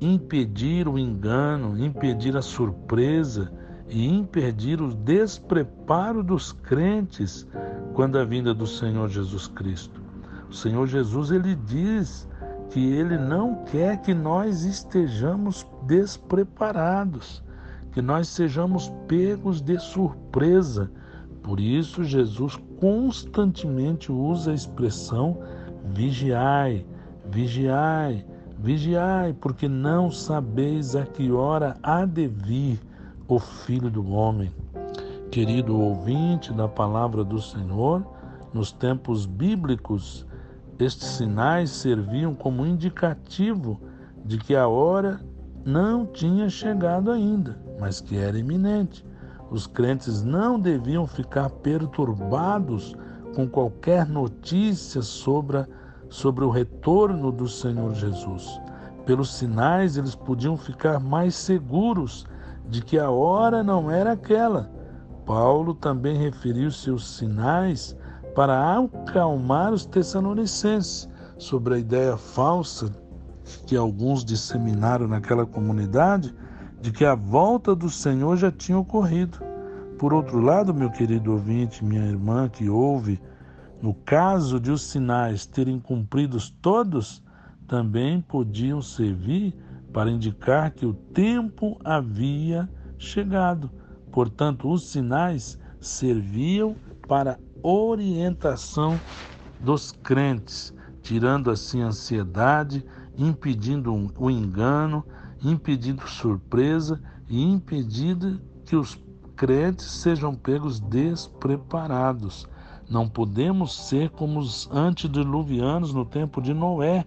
impedir 0.00 0.88
o 0.88 0.98
engano, 0.98 1.78
impedir 1.78 2.36
a 2.36 2.42
surpresa 2.42 3.52
e 3.88 4.06
impedir 4.06 4.80
o 4.80 4.94
despreparo 4.94 6.22
dos 6.22 6.52
crentes 6.52 7.46
quando 7.94 8.18
a 8.18 8.24
vinda 8.24 8.54
do 8.54 8.66
Senhor 8.66 9.08
Jesus 9.08 9.48
Cristo. 9.48 9.97
O 10.48 10.54
Senhor 10.54 10.86
Jesus 10.86 11.30
ele 11.30 11.54
diz 11.54 12.28
que 12.70 12.80
ele 12.80 13.18
não 13.18 13.64
quer 13.64 14.00
que 14.00 14.14
nós 14.14 14.64
estejamos 14.64 15.66
despreparados, 15.86 17.42
que 17.92 18.00
nós 18.00 18.28
sejamos 18.28 18.92
pegos 19.06 19.60
de 19.60 19.78
surpresa. 19.78 20.90
Por 21.42 21.60
isso 21.60 22.04
Jesus 22.04 22.58
constantemente 22.80 24.12
usa 24.12 24.50
a 24.50 24.54
expressão 24.54 25.38
vigiai, 25.84 26.84
vigiai, 27.26 28.24
vigiai, 28.58 29.32
porque 29.34 29.68
não 29.68 30.10
sabeis 30.10 30.94
a 30.94 31.04
que 31.04 31.30
hora 31.30 31.76
há 31.82 32.04
de 32.04 32.26
vir 32.26 32.80
o 33.26 33.38
Filho 33.38 33.90
do 33.90 34.10
Homem. 34.10 34.50
Querido 35.30 35.78
ouvinte 35.78 36.52
da 36.52 36.66
palavra 36.66 37.22
do 37.22 37.40
Senhor, 37.40 38.04
nos 38.52 38.72
tempos 38.72 39.26
bíblicos, 39.26 40.26
estes 40.78 41.08
sinais 41.08 41.70
serviam 41.70 42.34
como 42.34 42.64
indicativo 42.66 43.80
de 44.24 44.38
que 44.38 44.54
a 44.54 44.68
hora 44.68 45.20
não 45.64 46.06
tinha 46.06 46.48
chegado 46.48 47.10
ainda, 47.10 47.58
mas 47.80 48.00
que 48.00 48.16
era 48.16 48.38
iminente. 48.38 49.04
Os 49.50 49.66
crentes 49.66 50.22
não 50.22 50.58
deviam 50.60 51.06
ficar 51.06 51.50
perturbados 51.50 52.94
com 53.34 53.48
qualquer 53.48 54.06
notícia 54.06 55.02
sobre, 55.02 55.64
sobre 56.08 56.44
o 56.44 56.50
retorno 56.50 57.32
do 57.32 57.48
Senhor 57.48 57.94
Jesus. 57.94 58.60
Pelos 59.06 59.34
sinais, 59.34 59.96
eles 59.96 60.14
podiam 60.14 60.56
ficar 60.56 61.00
mais 61.00 61.34
seguros 61.34 62.26
de 62.68 62.82
que 62.82 62.98
a 62.98 63.10
hora 63.10 63.62
não 63.62 63.90
era 63.90 64.12
aquela. 64.12 64.70
Paulo 65.24 65.74
também 65.74 66.16
referiu 66.16 66.70
seus 66.70 67.06
sinais 67.16 67.96
para 68.38 68.78
acalmar 68.78 69.72
os 69.72 69.84
tessalonicenses 69.84 71.08
sobre 71.38 71.74
a 71.74 71.78
ideia 71.80 72.16
falsa 72.16 72.88
que 73.66 73.74
alguns 73.76 74.24
disseminaram 74.24 75.08
naquela 75.08 75.44
comunidade 75.44 76.32
de 76.80 76.92
que 76.92 77.04
a 77.04 77.16
volta 77.16 77.74
do 77.74 77.90
Senhor 77.90 78.36
já 78.36 78.52
tinha 78.52 78.78
ocorrido. 78.78 79.40
Por 79.98 80.14
outro 80.14 80.38
lado, 80.38 80.72
meu 80.72 80.88
querido 80.88 81.32
ouvinte, 81.32 81.84
minha 81.84 82.06
irmã 82.06 82.48
que 82.48 82.68
ouve, 82.68 83.20
no 83.82 83.92
caso 83.92 84.60
de 84.60 84.70
os 84.70 84.82
sinais 84.82 85.44
terem 85.44 85.80
cumpridos 85.80 86.48
todos, 86.62 87.20
também 87.66 88.20
podiam 88.20 88.80
servir 88.80 89.52
para 89.92 90.12
indicar 90.12 90.70
que 90.70 90.86
o 90.86 90.94
tempo 90.94 91.76
havia 91.84 92.70
chegado. 92.98 93.68
Portanto, 94.12 94.70
os 94.70 94.88
sinais 94.88 95.58
serviam 95.80 96.76
para 97.08 97.36
orientação 97.62 98.98
dos 99.60 99.92
crentes, 99.92 100.74
tirando 101.02 101.50
assim 101.50 101.82
a 101.82 101.86
ansiedade, 101.86 102.84
impedindo 103.16 103.92
o 104.18 104.30
engano, 104.30 105.04
impedindo 105.42 106.06
surpresa 106.08 107.00
e 107.28 107.42
impedindo 107.42 108.40
que 108.64 108.76
os 108.76 108.98
crentes 109.36 109.86
sejam 109.86 110.34
pegos 110.34 110.80
despreparados. 110.80 112.48
Não 112.88 113.08
podemos 113.08 113.88
ser 113.88 114.10
como 114.10 114.40
os 114.40 114.68
antediluvianos 114.72 115.92
no 115.92 116.04
tempo 116.04 116.40
de 116.40 116.54
Noé, 116.54 117.04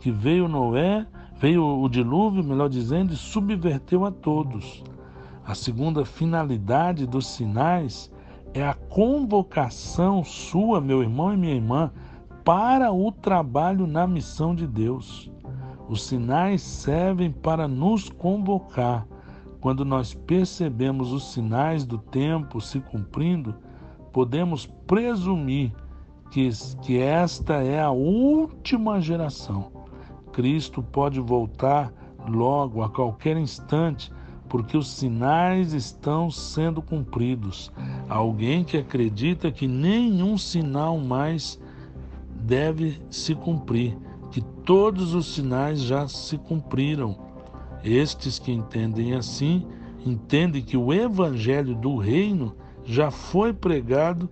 que 0.00 0.10
veio 0.10 0.48
Noé, 0.48 1.06
veio 1.40 1.64
o 1.64 1.88
dilúvio, 1.88 2.44
melhor 2.44 2.68
dizendo, 2.68 3.12
e 3.12 3.16
subverteu 3.16 4.04
a 4.04 4.10
todos. 4.10 4.82
A 5.44 5.54
segunda 5.54 6.04
finalidade 6.04 7.06
dos 7.06 7.26
sinais 7.26 8.10
é 8.58 8.66
a 8.66 8.74
convocação 8.74 10.24
sua, 10.24 10.80
meu 10.80 11.02
irmão 11.02 11.32
e 11.32 11.36
minha 11.36 11.54
irmã, 11.54 11.92
para 12.44 12.92
o 12.92 13.12
trabalho 13.12 13.86
na 13.86 14.06
missão 14.06 14.54
de 14.54 14.66
Deus. 14.66 15.30
Os 15.88 16.02
sinais 16.02 16.62
servem 16.62 17.30
para 17.30 17.68
nos 17.68 18.08
convocar. 18.08 19.06
Quando 19.60 19.84
nós 19.84 20.14
percebemos 20.14 21.12
os 21.12 21.32
sinais 21.32 21.84
do 21.84 21.98
tempo 21.98 22.60
se 22.60 22.80
cumprindo, 22.80 23.54
podemos 24.12 24.66
presumir 24.66 25.72
que, 26.30 26.48
que 26.82 26.98
esta 26.98 27.54
é 27.62 27.80
a 27.80 27.90
última 27.90 29.00
geração. 29.00 29.70
Cristo 30.32 30.82
pode 30.82 31.20
voltar 31.20 31.92
logo, 32.28 32.82
a 32.82 32.88
qualquer 32.88 33.36
instante, 33.36 34.12
porque 34.48 34.76
os 34.76 34.88
sinais 34.90 35.72
estão 35.72 36.30
sendo 36.30 36.80
cumpridos. 36.80 37.70
Alguém 38.08 38.64
que 38.64 38.76
acredita 38.76 39.50
que 39.50 39.66
nenhum 39.66 40.38
sinal 40.38 40.98
mais 40.98 41.60
deve 42.40 43.00
se 43.10 43.34
cumprir, 43.34 43.96
que 44.30 44.40
todos 44.40 45.14
os 45.14 45.34
sinais 45.34 45.80
já 45.80 46.08
se 46.08 46.38
cumpriram. 46.38 47.16
Estes 47.84 48.38
que 48.38 48.50
entendem 48.52 49.14
assim, 49.14 49.66
entendem 50.04 50.62
que 50.62 50.76
o 50.76 50.92
evangelho 50.92 51.74
do 51.74 51.96
reino 51.96 52.56
já 52.84 53.10
foi 53.10 53.52
pregado 53.52 54.28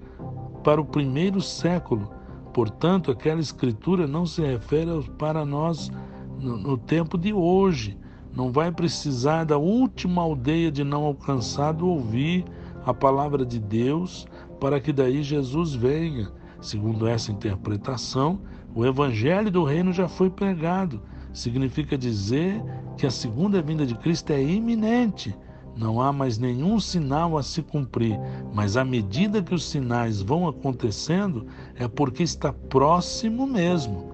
para 0.64 0.80
o 0.80 0.85
primeiro 0.85 1.40
século, 1.40 2.16
Portanto, 2.56 3.11
aquela 3.11 3.38
escritura 3.38 4.06
não 4.06 4.25
se 4.25 4.40
refere 4.40 4.90
para 5.18 5.44
nós 5.44 5.92
no, 6.40 6.78
tempo 6.78 7.18
de 7.18 7.30
hoje. 7.30 7.99
Não 8.37 8.52
vai 8.52 8.71
precisar 8.71 9.45
da 9.45 9.57
última 9.57 10.21
aldeia 10.21 10.71
de 10.71 10.85
não 10.85 11.05
alcançado 11.05 11.88
ouvir 11.88 12.45
a 12.85 12.93
palavra 12.93 13.47
de 13.47 13.59
Deus 13.59 14.26
para 14.61 14.78
que 14.78 14.93
daí 14.93 15.23
Jesus 15.23 15.75
venha. 15.75 16.31
Segundo 16.61 17.07
essa 17.07 17.33
interpretação, 17.33 18.38
o 18.75 18.85
evangelho 18.85 19.50
do 19.50 19.64
reino 19.64 19.90
já 19.90 20.07
foi 20.07 20.28
pregado. 20.28 21.00
Significa 21.33 21.97
dizer 21.97 22.62
que 22.99 23.07
a 23.07 23.11
segunda 23.11 23.62
vinda 23.62 23.87
de 23.87 23.95
Cristo 23.95 24.31
é 24.35 24.43
iminente. 24.43 25.35
Não 25.75 26.00
há 26.00 26.12
mais 26.12 26.37
nenhum 26.37 26.78
sinal 26.78 27.38
a 27.38 27.43
se 27.43 27.62
cumprir, 27.62 28.19
mas 28.52 28.76
à 28.76 28.85
medida 28.85 29.43
que 29.43 29.55
os 29.55 29.64
sinais 29.64 30.21
vão 30.21 30.47
acontecendo, 30.47 31.47
é 31.75 31.88
porque 31.88 32.23
está 32.23 32.52
próximo 32.52 33.47
mesmo. 33.47 34.12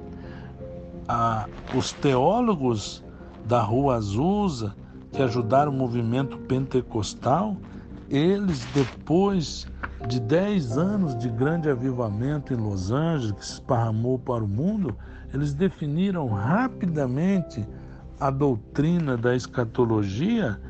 Ah, 1.08 1.48
os 1.74 1.92
teólogos 1.92 3.02
da 3.46 3.60
Rua 3.62 3.96
Azusa, 3.96 4.74
que 5.12 5.22
ajudaram 5.22 5.72
o 5.72 5.74
movimento 5.74 6.38
pentecostal, 6.38 7.56
eles, 8.08 8.64
depois 8.74 9.66
de 10.08 10.20
10 10.20 10.78
anos 10.78 11.18
de 11.18 11.28
grande 11.28 11.68
avivamento 11.68 12.52
em 12.52 12.56
Los 12.56 12.90
Angeles, 12.90 13.32
que 13.32 13.46
se 13.46 13.52
esparramou 13.54 14.18
para 14.18 14.44
o 14.44 14.48
mundo, 14.48 14.96
eles 15.32 15.54
definiram 15.54 16.28
rapidamente 16.28 17.66
a 18.18 18.30
doutrina 18.30 19.16
da 19.16 19.34
escatologia, 19.34 20.60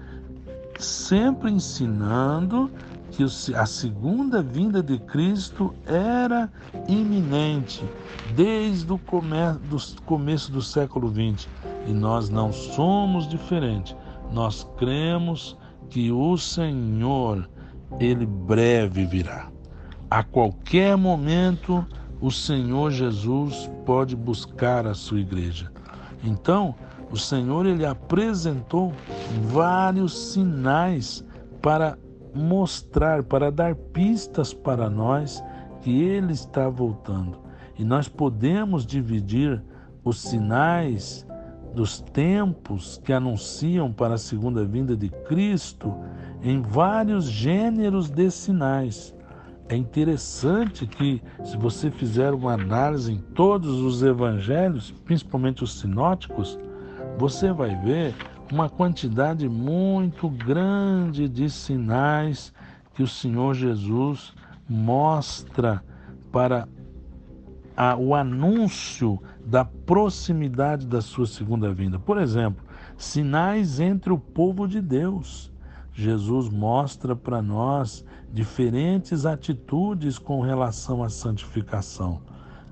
sempre 0.79 1.51
ensinando 1.51 2.71
que 3.13 3.25
a 3.55 3.67
segunda 3.67 4.43
vinda 4.43 4.83
de 4.83 4.99
Cristo 4.99 5.75
era 5.87 6.51
iminente 6.89 7.85
desde 8.35 8.91
o 8.91 9.01
começo 10.07 10.51
do 10.51 10.63
século 10.63 11.09
XX. 11.09 11.47
E 11.87 11.93
nós 11.93 12.31
não 12.31 12.51
somos 12.53 13.29
diferentes. 13.29 13.95
Nós 14.33 14.67
cremos 14.79 15.59
que 15.91 16.11
o 16.11 16.39
Senhor, 16.39 17.49
ele 18.01 18.25
breve 18.25 19.05
virá. 19.05 19.51
A 20.11 20.25
qualquer 20.25 20.97
momento, 20.97 21.87
o 22.19 22.31
Senhor 22.31 22.91
Jesus 22.91 23.71
pode 23.85 24.17
buscar 24.17 24.87
a 24.87 24.95
sua 24.95 25.21
igreja. 25.21 25.71
Então, 26.25 26.75
o 27.11 27.17
Senhor 27.19 27.67
ele 27.67 27.85
apresentou 27.85 28.91
vários 29.51 30.33
sinais 30.33 31.23
para 31.61 31.99
mostrar, 32.35 33.23
para 33.23 33.51
dar 33.51 33.75
pistas 33.75 34.53
para 34.55 34.89
nós 34.89 35.43
que 35.81 36.03
ele 36.03 36.33
está 36.33 36.69
voltando. 36.69 37.39
E 37.79 37.85
nós 37.85 38.09
podemos 38.09 38.87
dividir 38.87 39.63
os 40.05 40.21
sinais 40.21 41.27
dos 41.75 42.01
tempos 42.01 43.01
que 43.05 43.13
anunciam 43.13 43.93
para 43.93 44.15
a 44.15 44.19
segunda 44.19 44.65
vinda 44.65 44.97
de 44.97 45.09
Cristo 45.09 45.95
em 46.43 46.61
vários 46.61 47.25
gêneros 47.25 48.11
de 48.11 48.31
sinais. 48.31 49.15
É 49.69 49.77
interessante 49.77 50.87
que, 50.87 51.23
se 51.45 51.57
você 51.57 51.91
fizer 51.91 52.35
uma 52.35 52.53
análise 52.53 53.13
em 53.13 53.19
todos 53.19 53.81
os 53.81 54.03
evangelhos, 54.03 54.91
principalmente 55.05 55.65
os 55.65 55.81
sinóticos, 55.81 56.59
você 57.17 57.53
vai 57.53 57.75
ver 57.77 58.15
uma 58.53 58.69
quantidade 58.69 59.49
muito 59.49 60.29
grande 60.29 61.27
de 61.27 61.49
sinais 61.49 62.53
que 62.93 63.03
o 63.03 63.09
Senhor 63.09 63.55
Jesus 63.55 64.35
mostra 64.69 65.83
para 66.31 66.69
a, 67.75 67.97
o 67.97 68.15
anúncio 68.15 69.19
da 69.43 69.65
proximidade 69.65 70.87
da 70.87 71.01
sua 71.01 71.27
segunda 71.27 71.73
vinda. 71.73 71.99
Por 71.99 72.19
exemplo, 72.19 72.63
sinais 72.95 73.81
entre 73.81 74.13
o 74.13 74.19
povo 74.19 74.69
de 74.69 74.83
Deus. 74.83 75.51
Jesus 75.95 76.51
mostra 76.51 77.17
para 77.17 77.41
nós 77.41 78.05
diferentes 78.31 79.25
atitudes 79.25 80.19
com 80.19 80.43
relação 80.43 81.03
à 81.03 81.09
santificação. 81.09 82.21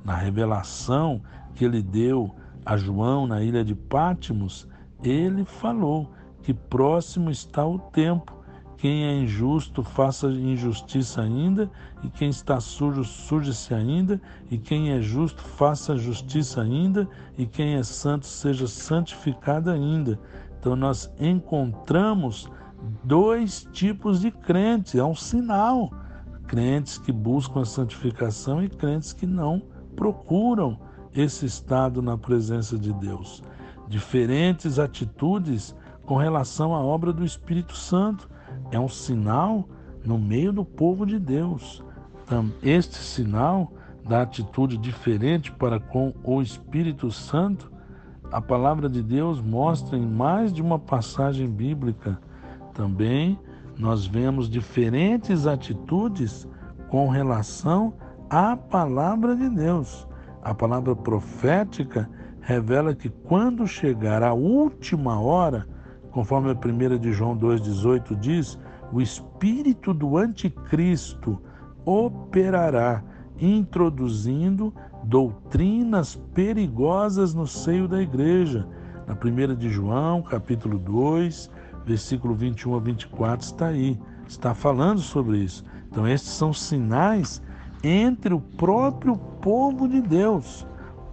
Na 0.04 0.14
revelação 0.14 1.22
que 1.54 1.64
ele 1.64 1.82
deu 1.82 2.34
a 2.66 2.76
João 2.76 3.26
na 3.26 3.42
ilha 3.42 3.64
de 3.64 3.74
Pátimos, 3.74 4.68
ele 5.02 5.44
falou 5.44 6.10
que 6.42 6.52
próximo 6.52 7.30
está 7.30 7.66
o 7.66 7.78
tempo. 7.78 8.38
Quem 8.76 9.04
é 9.04 9.14
injusto, 9.14 9.82
faça 9.82 10.26
injustiça 10.28 11.20
ainda, 11.20 11.70
e 12.02 12.08
quem 12.08 12.30
está 12.30 12.58
sujo, 12.60 13.04
suje-se 13.04 13.74
ainda, 13.74 14.20
e 14.50 14.56
quem 14.56 14.90
é 14.92 15.02
justo, 15.02 15.42
faça 15.42 15.98
justiça 15.98 16.62
ainda, 16.62 17.06
e 17.36 17.44
quem 17.44 17.74
é 17.74 17.82
santo, 17.82 18.24
seja 18.26 18.66
santificado 18.66 19.70
ainda. 19.70 20.18
Então, 20.58 20.74
nós 20.74 21.12
encontramos 21.20 22.50
dois 23.04 23.68
tipos 23.70 24.20
de 24.20 24.30
crentes, 24.30 24.94
é 24.94 25.04
um 25.04 25.14
sinal. 25.14 25.90
Crentes 26.46 26.96
que 26.96 27.12
buscam 27.12 27.60
a 27.60 27.66
santificação 27.66 28.64
e 28.64 28.68
crentes 28.68 29.12
que 29.12 29.26
não 29.26 29.62
procuram 29.94 30.80
esse 31.14 31.44
estado 31.44 32.00
na 32.00 32.16
presença 32.16 32.78
de 32.78 32.92
Deus 32.94 33.42
diferentes 33.90 34.78
atitudes 34.78 35.74
com 36.06 36.16
relação 36.16 36.74
à 36.74 36.80
obra 36.80 37.12
do 37.12 37.24
Espírito 37.24 37.76
Santo. 37.76 38.30
É 38.70 38.78
um 38.78 38.88
sinal 38.88 39.68
no 40.04 40.16
meio 40.16 40.52
do 40.52 40.64
povo 40.64 41.04
de 41.04 41.18
Deus. 41.18 41.84
Este 42.62 42.96
sinal 42.96 43.72
da 44.08 44.22
atitude 44.22 44.78
diferente 44.78 45.50
para 45.50 45.80
com 45.80 46.14
o 46.22 46.40
Espírito 46.40 47.10
Santo, 47.10 47.70
a 48.30 48.40
palavra 48.40 48.88
de 48.88 49.02
Deus 49.02 49.40
mostra 49.40 49.98
em 49.98 50.06
mais 50.06 50.52
de 50.52 50.62
uma 50.62 50.78
passagem 50.78 51.50
bíblica. 51.50 52.16
Também 52.72 53.36
nós 53.76 54.06
vemos 54.06 54.48
diferentes 54.48 55.48
atitudes 55.48 56.46
com 56.88 57.08
relação 57.08 57.92
à 58.30 58.56
palavra 58.56 59.34
de 59.34 59.48
Deus. 59.48 60.06
A 60.42 60.54
palavra 60.54 60.94
profética 60.94 62.08
revela 62.40 62.94
que 62.94 63.08
quando 63.08 63.66
chegar 63.66 64.22
a 64.22 64.32
última 64.32 65.20
hora, 65.20 65.66
conforme 66.10 66.50
a 66.50 66.54
primeira 66.54 66.98
de 66.98 67.12
João 67.12 67.36
2,18 67.36 68.18
diz, 68.18 68.58
o 68.92 69.00
espírito 69.00 69.94
do 69.94 70.16
anticristo 70.16 71.40
operará, 71.84 73.02
introduzindo 73.38 74.74
doutrinas 75.04 76.16
perigosas 76.34 77.34
no 77.34 77.46
seio 77.46 77.86
da 77.86 78.02
igreja. 78.02 78.66
Na 79.06 79.14
primeira 79.14 79.54
de 79.54 79.68
João, 79.68 80.22
capítulo 80.22 80.78
2, 80.78 81.50
versículo 81.86 82.34
21 82.34 82.74
a 82.74 82.80
24 82.80 83.46
está 83.46 83.66
aí, 83.66 83.98
está 84.26 84.54
falando 84.54 85.00
sobre 85.00 85.38
isso. 85.38 85.64
Então 85.90 86.06
estes 86.06 86.32
são 86.32 86.52
sinais 86.52 87.42
entre 87.82 88.34
o 88.34 88.40
próprio 88.40 89.16
povo 89.16 89.88
de 89.88 90.00
Deus 90.00 90.66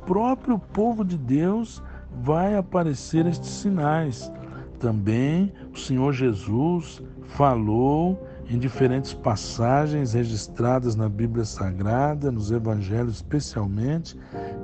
próprio 0.08 0.58
povo 0.58 1.04
de 1.04 1.18
Deus 1.18 1.84
vai 2.24 2.56
aparecer 2.56 3.28
estes 3.28 3.50
sinais. 3.50 4.32
Também 4.80 5.52
o 5.74 5.78
Senhor 5.78 6.14
Jesus 6.14 7.04
falou 7.26 8.26
em 8.50 8.58
diferentes 8.58 9.14
passagens 9.14 10.14
registradas 10.14 10.96
na 10.96 11.10
Bíblia 11.10 11.44
Sagrada, 11.44 12.32
nos 12.32 12.50
Evangelhos 12.50 13.16
especialmente, 13.16 14.18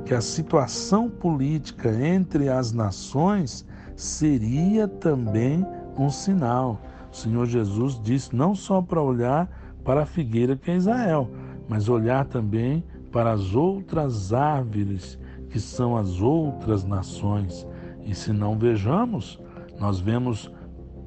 que 0.06 0.14
a 0.14 0.22
situação 0.22 1.10
política 1.10 1.92
entre 1.92 2.48
as 2.48 2.72
nações 2.72 3.66
seria 3.98 4.88
também 4.88 5.66
um 5.98 6.10
sinal. 6.10 6.80
O 7.12 7.16
Senhor 7.16 7.46
Jesus 7.46 8.00
disse 8.02 8.34
não 8.34 8.56
só 8.56 8.82
para 8.82 9.02
olhar 9.02 9.50
para 9.84 10.04
a 10.04 10.06
figueira 10.06 10.56
que 10.56 10.72
é 10.72 10.78
Israel, 10.78 11.30
mas 11.68 11.90
olhar 11.90 12.26
também 12.26 12.84
para 13.12 13.34
as 13.34 13.54
outras 13.54 14.32
árvores 14.32 15.20
que 15.54 15.60
são 15.60 15.96
as 15.96 16.20
outras 16.20 16.84
nações. 16.84 17.68
E 18.04 18.16
se 18.16 18.34
não 18.34 18.58
vejamos, 18.58 19.40
nós 19.80 20.00
vemos 20.00 20.52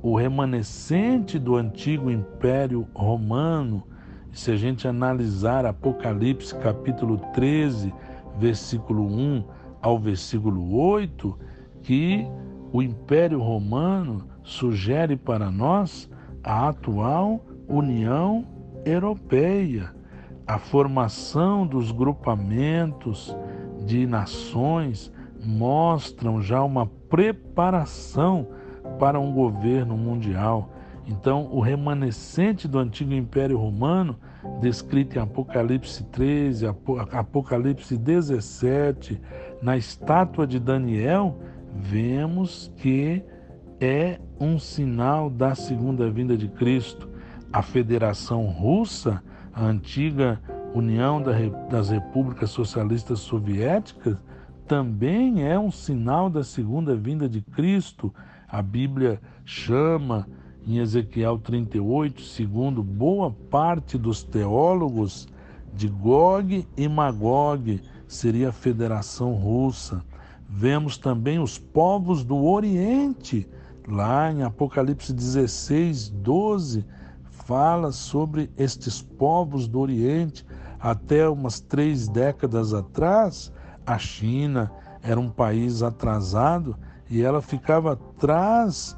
o 0.00 0.16
remanescente 0.16 1.36
do 1.36 1.56
antigo 1.56 2.12
Império 2.12 2.86
Romano. 2.94 3.82
E 4.32 4.38
se 4.38 4.52
a 4.52 4.56
gente 4.56 4.86
analisar 4.86 5.66
Apocalipse 5.66 6.54
capítulo 6.58 7.18
13, 7.34 7.92
versículo 8.38 9.04
1 9.04 9.44
ao 9.82 9.98
versículo 9.98 10.78
8, 10.78 11.36
que 11.82 12.24
o 12.72 12.80
Império 12.80 13.40
Romano 13.40 14.28
sugere 14.44 15.16
para 15.16 15.50
nós 15.50 16.08
a 16.44 16.68
atual 16.68 17.44
União 17.66 18.46
Europeia, 18.84 19.92
a 20.46 20.56
formação 20.56 21.66
dos 21.66 21.90
grupamentos 21.90 23.36
de 23.86 24.04
nações 24.06 25.12
mostram 25.42 26.42
já 26.42 26.62
uma 26.62 26.86
preparação 26.86 28.48
para 28.98 29.18
um 29.18 29.32
governo 29.32 29.96
mundial. 29.96 30.72
Então, 31.06 31.48
o 31.52 31.60
remanescente 31.60 32.66
do 32.66 32.80
antigo 32.80 33.12
Império 33.12 33.56
Romano, 33.56 34.18
descrito 34.60 35.16
em 35.16 35.22
Apocalipse 35.22 36.02
13, 36.04 36.66
Apocalipse 37.12 37.96
17, 37.96 39.20
na 39.62 39.76
estátua 39.76 40.46
de 40.46 40.58
Daniel, 40.58 41.38
vemos 41.72 42.72
que 42.76 43.22
é 43.80 44.18
um 44.40 44.58
sinal 44.58 45.30
da 45.30 45.54
segunda 45.54 46.10
vinda 46.10 46.36
de 46.36 46.48
Cristo. 46.48 47.08
A 47.52 47.62
Federação 47.62 48.46
Russa, 48.46 49.22
a 49.52 49.64
antiga 49.64 50.40
União 50.76 51.22
das 51.70 51.88
Repúblicas 51.88 52.50
Socialistas 52.50 53.20
Soviéticas, 53.20 54.18
também 54.68 55.42
é 55.42 55.58
um 55.58 55.70
sinal 55.70 56.28
da 56.28 56.44
segunda 56.44 56.94
vinda 56.94 57.26
de 57.26 57.40
Cristo. 57.40 58.12
A 58.46 58.60
Bíblia 58.60 59.18
chama 59.42 60.28
em 60.66 60.76
Ezequiel 60.76 61.38
38, 61.38 62.20
segundo 62.20 62.82
boa 62.82 63.30
parte 63.30 63.96
dos 63.96 64.22
teólogos, 64.22 65.26
de 65.72 65.88
Gog 65.88 66.68
e 66.76 66.88
Magog, 66.88 67.80
seria 68.06 68.50
a 68.50 68.52
Federação 68.52 69.32
Russa. 69.32 70.04
Vemos 70.46 70.98
também 70.98 71.38
os 71.38 71.58
povos 71.58 72.22
do 72.22 72.36
Oriente, 72.44 73.48
lá 73.88 74.30
em 74.30 74.42
Apocalipse 74.42 75.12
16, 75.14 76.10
12, 76.10 76.84
fala 77.46 77.92
sobre 77.92 78.50
estes 78.58 79.00
povos 79.00 79.66
do 79.66 79.78
Oriente. 79.78 80.44
Até 80.86 81.28
umas 81.28 81.58
três 81.58 82.06
décadas 82.06 82.72
atrás, 82.72 83.52
a 83.84 83.98
China 83.98 84.70
era 85.02 85.18
um 85.18 85.28
país 85.28 85.82
atrasado 85.82 86.76
e 87.10 87.22
ela 87.22 87.42
ficava 87.42 87.94
atrás 87.94 88.96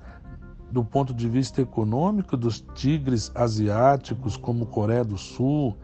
do 0.71 0.85
ponto 0.85 1.15
de 1.15 1.27
vista 1.27 1.63
econômico 1.63 2.37
dos 2.37 2.61
tigres 2.75 3.33
asiáticos, 3.35 4.37
como 4.37 4.67
Coreia 4.67 5.03
do 5.03 5.17
Sul, 5.17 5.79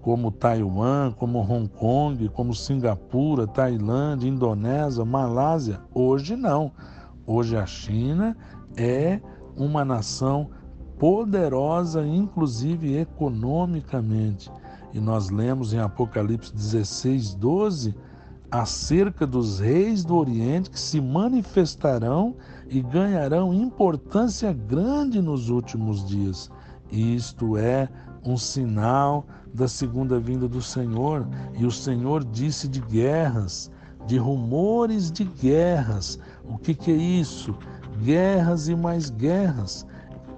como 0.00 0.32
Taiwan, 0.32 1.12
como 1.18 1.40
Hong 1.40 1.68
Kong, 1.68 2.30
como 2.30 2.54
Singapura, 2.54 3.46
Tailândia, 3.46 4.30
Indonésia, 4.30 5.04
Malásia. 5.04 5.82
Hoje 5.92 6.34
não. 6.34 6.72
Hoje 7.26 7.58
a 7.58 7.66
China 7.66 8.34
é 8.74 9.20
uma 9.54 9.84
nação 9.84 10.48
poderosa, 10.98 12.06
inclusive 12.06 12.96
economicamente. 12.96 14.50
E 14.92 15.00
nós 15.00 15.30
lemos 15.30 15.72
em 15.72 15.78
Apocalipse 15.78 16.54
16, 16.54 17.34
12 17.34 17.94
acerca 18.50 19.26
dos 19.26 19.60
reis 19.60 20.04
do 20.04 20.14
Oriente 20.14 20.68
que 20.68 20.78
se 20.78 21.00
manifestarão 21.00 22.36
e 22.68 22.82
ganharão 22.82 23.54
importância 23.54 24.52
grande 24.52 25.22
nos 25.22 25.48
últimos 25.48 26.06
dias. 26.06 26.50
Isto 26.90 27.56
é 27.56 27.88
um 28.22 28.36
sinal 28.36 29.26
da 29.54 29.66
segunda 29.66 30.18
vinda 30.18 30.46
do 30.46 30.60
Senhor. 30.60 31.26
E 31.54 31.64
o 31.64 31.70
Senhor 31.70 32.22
disse 32.24 32.68
de 32.68 32.80
guerras, 32.80 33.70
de 34.06 34.18
rumores 34.18 35.10
de 35.10 35.24
guerras. 35.24 36.18
O 36.44 36.58
que, 36.58 36.74
que 36.74 36.90
é 36.90 36.96
isso? 36.96 37.56
Guerras 38.02 38.68
e 38.68 38.76
mais 38.76 39.08
guerras. 39.08 39.86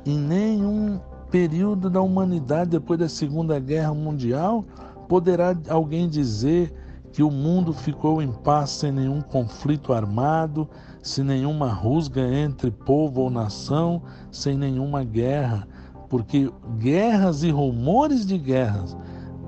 Em 0.07 0.19
nenhum 0.19 1.01
período 1.35 1.91
da 1.91 2.01
humanidade, 2.01 2.71
depois 2.71 2.97
da 2.97 3.09
Segunda 3.09 3.59
Guerra 3.59 3.93
Mundial, 3.93 4.65
poderá 5.09 5.53
alguém 5.69 6.09
dizer 6.09 6.73
que 7.11 7.25
o 7.25 7.31
mundo 7.31 7.73
ficou 7.73 8.23
em 8.23 8.31
paz 8.31 8.71
sem 8.71 8.93
nenhum 8.93 9.21
conflito 9.21 9.93
armado, 9.93 10.69
sem 11.03 11.25
nenhuma 11.25 11.73
rusga 11.73 12.21
entre 12.21 12.71
povo 12.71 13.23
ou 13.23 13.31
nação, 13.31 14.01
sem 14.31 14.57
nenhuma 14.57 15.03
guerra, 15.03 15.67
porque 16.09 16.53
guerras 16.79 17.43
e 17.43 17.51
rumores 17.51 18.25
de 18.25 18.39
guerras 18.39 18.97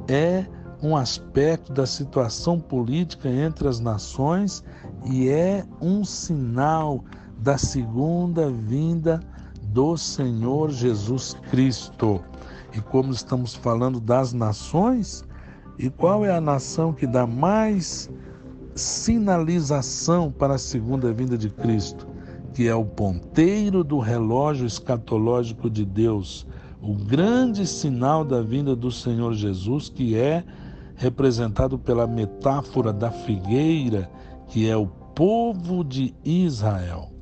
é 0.08 0.44
um 0.82 0.96
aspecto 0.96 1.72
da 1.72 1.86
situação 1.86 2.58
política 2.58 3.28
entre 3.28 3.68
as 3.68 3.78
nações 3.78 4.64
e 5.04 5.28
é 5.28 5.64
um 5.80 6.04
sinal 6.04 7.04
da 7.38 7.56
segunda 7.56 8.50
vinda 8.50 9.20
do 9.76 9.94
Senhor 9.94 10.70
Jesus 10.70 11.36
Cristo. 11.50 12.24
E 12.74 12.80
como 12.80 13.12
estamos 13.12 13.54
falando 13.54 14.00
das 14.00 14.32
nações, 14.32 15.22
e 15.78 15.90
qual 15.90 16.24
é 16.24 16.34
a 16.34 16.40
nação 16.40 16.94
que 16.94 17.06
dá 17.06 17.26
mais 17.26 18.08
sinalização 18.74 20.32
para 20.32 20.54
a 20.54 20.58
segunda 20.58 21.12
vinda 21.12 21.36
de 21.36 21.50
Cristo? 21.50 22.08
Que 22.54 22.68
é 22.68 22.74
o 22.74 22.86
ponteiro 22.86 23.84
do 23.84 23.98
relógio 23.98 24.66
escatológico 24.66 25.68
de 25.68 25.84
Deus, 25.84 26.46
o 26.80 26.94
grande 26.94 27.66
sinal 27.66 28.24
da 28.24 28.40
vinda 28.40 28.74
do 28.74 28.90
Senhor 28.90 29.34
Jesus, 29.34 29.90
que 29.90 30.16
é 30.16 30.42
representado 30.94 31.78
pela 31.78 32.06
metáfora 32.06 32.94
da 32.94 33.10
figueira, 33.10 34.10
que 34.48 34.70
é 34.70 34.74
o 34.74 34.86
povo 34.86 35.84
de 35.84 36.14
Israel. 36.24 37.15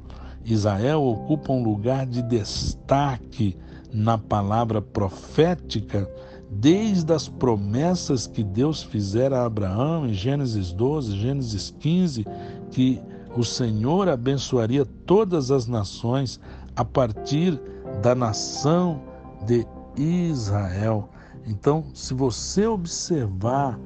Israel 0.44 1.02
ocupa 1.02 1.52
um 1.52 1.62
lugar 1.62 2.07
de 2.07 2.22
destaque 2.22 3.57
na 3.92 4.18
palavra 4.18 4.83
profética 4.83 6.09
desde 6.50 7.12
as 7.12 7.28
promessas 7.28 8.26
que 8.26 8.42
Deus 8.42 8.83
fizera 8.83 9.40
a 9.40 9.46
Abraão 9.46 10.07
em 10.07 10.12
Gênesis 10.12 10.72
12, 10.72 11.16
Gênesis 11.16 11.74
15, 11.80 12.26
que 12.70 13.00
o 13.37 13.42
Senhor 13.42 14.09
abençoaria 14.09 14.85
todas 15.07 15.50
as 15.50 15.66
nações 15.66 16.40
a 16.76 16.85
partir 16.85 17.61
da 18.02 18.14
nação 18.14 19.02
de 19.46 19.66
Israel. 19.96 21.09
Então, 21.46 21.85
se 21.92 22.14
você 22.14 22.66
observar 22.66 23.78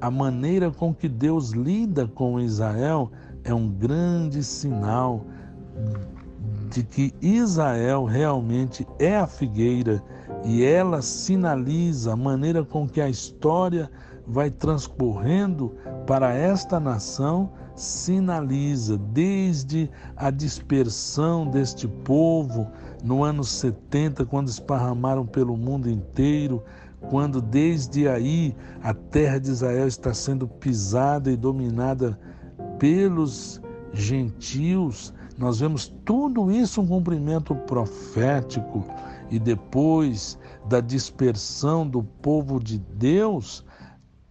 a 0.00 0.10
maneira 0.10 0.70
com 0.70 0.94
que 0.94 1.08
Deus 1.08 1.50
lida 1.50 2.06
com 2.06 2.40
Israel, 2.40 3.10
é 3.44 3.52
um 3.52 3.68
grande 3.68 4.42
sinal 4.42 5.24
de 6.70 6.82
que 6.82 7.14
Israel 7.20 8.04
realmente 8.04 8.86
é 8.98 9.16
a 9.16 9.26
figueira 9.26 10.02
e 10.44 10.64
ela 10.64 11.02
sinaliza 11.02 12.14
a 12.14 12.16
maneira 12.16 12.64
com 12.64 12.88
que 12.88 13.00
a 13.00 13.08
história 13.08 13.90
vai 14.26 14.50
transcorrendo 14.50 15.74
para 16.06 16.32
esta 16.32 16.80
nação, 16.80 17.50
sinaliza 17.74 18.96
desde 18.96 19.90
a 20.16 20.30
dispersão 20.30 21.46
deste 21.46 21.86
povo 21.86 22.68
no 23.02 23.24
ano 23.24 23.44
70, 23.44 24.24
quando 24.24 24.48
esparramaram 24.48 25.26
pelo 25.26 25.56
mundo 25.56 25.90
inteiro, 25.90 26.62
quando 27.10 27.40
desde 27.40 28.08
aí 28.08 28.54
a 28.82 28.94
terra 28.94 29.38
de 29.38 29.50
Israel 29.50 29.88
está 29.88 30.14
sendo 30.14 30.46
pisada 30.46 31.30
e 31.30 31.36
dominada 31.36 32.18
pelos 32.78 33.60
gentios, 33.92 35.12
nós 35.42 35.58
vemos 35.58 35.92
tudo 36.04 36.52
isso 36.52 36.80
um 36.80 36.86
cumprimento 36.86 37.52
profético 37.52 38.84
e 39.28 39.40
depois 39.40 40.38
da 40.68 40.78
dispersão 40.78 41.84
do 41.84 42.00
povo 42.00 42.62
de 42.62 42.78
Deus, 42.78 43.64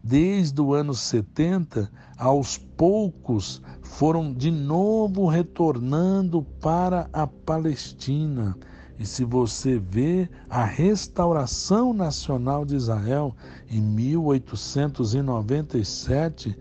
desde 0.02 0.62
o 0.62 0.74
ano 0.74 0.94
70, 0.94 1.92
aos 2.18 2.58
poucos 2.58 3.62
foram 3.82 4.34
de 4.34 4.50
novo 4.50 5.28
retornando 5.28 6.44
para 6.62 7.10
a 7.12 7.28
Palestina. 7.28 8.56
E 8.98 9.06
se 9.06 9.26
você 9.26 9.78
vê 9.78 10.30
a 10.50 10.64
restauração 10.64 11.92
nacional 11.92 12.64
de 12.64 12.78
Israel 12.78 13.36
em 13.70 13.82
1897, 13.82 16.58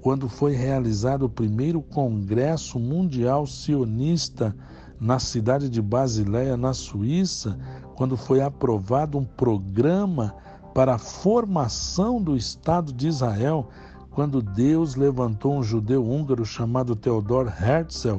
quando 0.00 0.28
foi 0.28 0.52
realizado 0.52 1.26
o 1.26 1.30
primeiro 1.30 1.82
Congresso 1.82 2.78
Mundial 2.78 3.46
Sionista 3.46 4.54
na 4.98 5.18
cidade 5.18 5.68
de 5.68 5.80
Basileia, 5.80 6.56
na 6.56 6.72
Suíça, 6.72 7.58
quando 7.96 8.16
foi 8.16 8.40
aprovado 8.40 9.18
um 9.18 9.24
programa 9.24 10.34
para 10.74 10.94
a 10.94 10.98
formação 10.98 12.22
do 12.22 12.36
Estado 12.36 12.92
de 12.92 13.08
Israel, 13.08 13.68
quando 14.10 14.42
Deus 14.42 14.94
levantou 14.94 15.56
um 15.56 15.62
judeu 15.62 16.04
húngaro 16.04 16.44
chamado 16.44 16.96
Theodor 16.96 17.52
Herzl, 17.62 18.18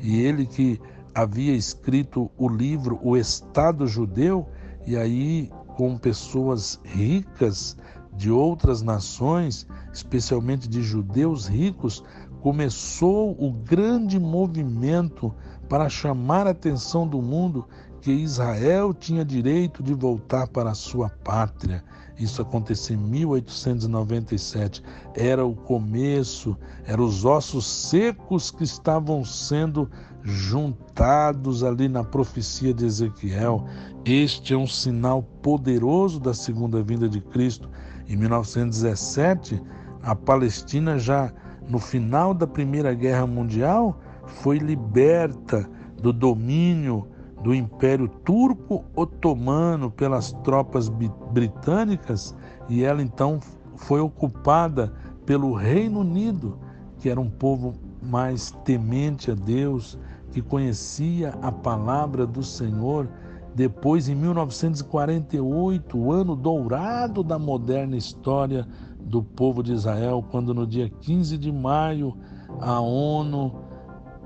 e 0.00 0.20
ele 0.20 0.46
que 0.46 0.80
havia 1.14 1.54
escrito 1.54 2.30
o 2.36 2.48
livro 2.48 2.98
O 3.02 3.16
Estado 3.16 3.86
Judeu, 3.86 4.46
e 4.86 4.96
aí 4.96 5.50
com 5.76 5.96
pessoas 5.96 6.80
ricas 6.84 7.76
de 8.18 8.30
outras 8.32 8.82
nações, 8.82 9.64
especialmente 9.92 10.68
de 10.68 10.82
judeus 10.82 11.46
ricos, 11.46 12.02
começou 12.40 13.30
o 13.38 13.52
grande 13.52 14.18
movimento 14.18 15.32
para 15.68 15.88
chamar 15.88 16.46
a 16.46 16.50
atenção 16.50 17.06
do 17.06 17.22
mundo 17.22 17.64
que 18.00 18.10
Israel 18.10 18.92
tinha 18.92 19.24
direito 19.24 19.82
de 19.82 19.94
voltar 19.94 20.48
para 20.48 20.70
a 20.70 20.74
sua 20.74 21.08
pátria. 21.08 21.84
Isso 22.18 22.42
aconteceu 22.42 22.96
em 22.96 23.00
1897. 23.00 24.82
Era 25.14 25.46
o 25.46 25.54
começo, 25.54 26.56
eram 26.84 27.04
os 27.04 27.24
ossos 27.24 27.66
secos 27.66 28.50
que 28.50 28.64
estavam 28.64 29.24
sendo 29.24 29.88
juntados 30.24 31.62
ali 31.62 31.88
na 31.88 32.02
profecia 32.02 32.74
de 32.74 32.84
Ezequiel. 32.84 33.64
Este 34.04 34.54
é 34.54 34.56
um 34.56 34.66
sinal 34.66 35.22
poderoso 35.22 36.18
da 36.18 36.34
segunda 36.34 36.82
vinda 36.82 37.08
de 37.08 37.20
Cristo. 37.20 37.68
Em 38.08 38.16
1917, 38.16 39.62
a 40.02 40.14
Palestina 40.14 40.98
já 40.98 41.30
no 41.68 41.78
final 41.78 42.32
da 42.32 42.46
Primeira 42.46 42.94
Guerra 42.94 43.26
Mundial 43.26 44.00
foi 44.24 44.56
liberta 44.56 45.68
do 46.00 46.10
domínio 46.10 47.06
do 47.42 47.54
Império 47.54 48.08
Turco 48.08 48.84
Otomano 48.96 49.90
pelas 49.90 50.32
tropas 50.42 50.88
britânicas 50.88 52.34
e 52.68 52.82
ela 52.82 53.02
então 53.02 53.40
foi 53.76 54.00
ocupada 54.00 54.92
pelo 55.26 55.52
Reino 55.52 56.00
Unido, 56.00 56.58
que 56.98 57.10
era 57.10 57.20
um 57.20 57.28
povo 57.28 57.74
mais 58.02 58.50
temente 58.64 59.30
a 59.30 59.34
Deus, 59.34 59.98
que 60.32 60.40
conhecia 60.40 61.34
a 61.42 61.52
palavra 61.52 62.26
do 62.26 62.42
Senhor. 62.42 63.06
Depois, 63.54 64.08
em 64.08 64.14
1948, 64.14 65.98
o 65.98 66.12
ano 66.12 66.36
dourado 66.36 67.22
da 67.22 67.38
moderna 67.38 67.96
história 67.96 68.66
do 69.00 69.22
povo 69.22 69.62
de 69.62 69.72
Israel, 69.72 70.24
quando 70.30 70.54
no 70.54 70.66
dia 70.66 70.88
15 70.88 71.36
de 71.38 71.50
maio 71.50 72.16
a 72.60 72.80
ONU, 72.80 73.54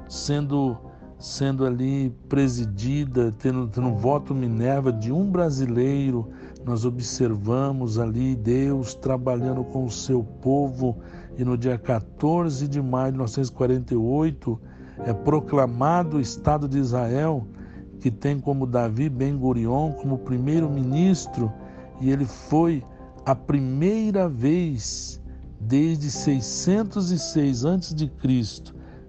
sendo 0.08 0.76
sendo 1.22 1.64
ali 1.64 2.10
presidida, 2.28 3.30
tendo, 3.38 3.68
tendo 3.68 3.86
um 3.86 3.94
voto 3.94 4.34
Minerva 4.34 4.92
de 4.92 5.12
um 5.12 5.30
brasileiro, 5.30 6.28
nós 6.64 6.84
observamos 6.84 7.96
ali 7.96 8.34
Deus 8.34 8.92
trabalhando 8.92 9.62
com 9.62 9.84
o 9.84 9.90
seu 9.90 10.24
povo 10.24 10.98
e 11.38 11.44
no 11.44 11.56
dia 11.56 11.78
14 11.78 12.66
de 12.66 12.82
maio 12.82 13.12
de 13.12 13.18
1948 13.18 14.60
é 15.06 15.12
proclamado 15.12 16.16
o 16.16 16.20
Estado 16.20 16.68
de 16.68 16.78
Israel, 16.78 17.46
que 18.02 18.10
tem 18.10 18.38
como 18.40 18.66
Davi 18.66 19.08
Ben 19.08 19.38
Gurion 19.38 19.92
como 19.92 20.18
primeiro-ministro, 20.18 21.50
e 22.00 22.10
ele 22.10 22.26
foi 22.26 22.82
a 23.24 23.32
primeira 23.34 24.28
vez 24.28 25.18
desde 25.60 26.10
606 26.10 27.64
a.C., 27.64 28.10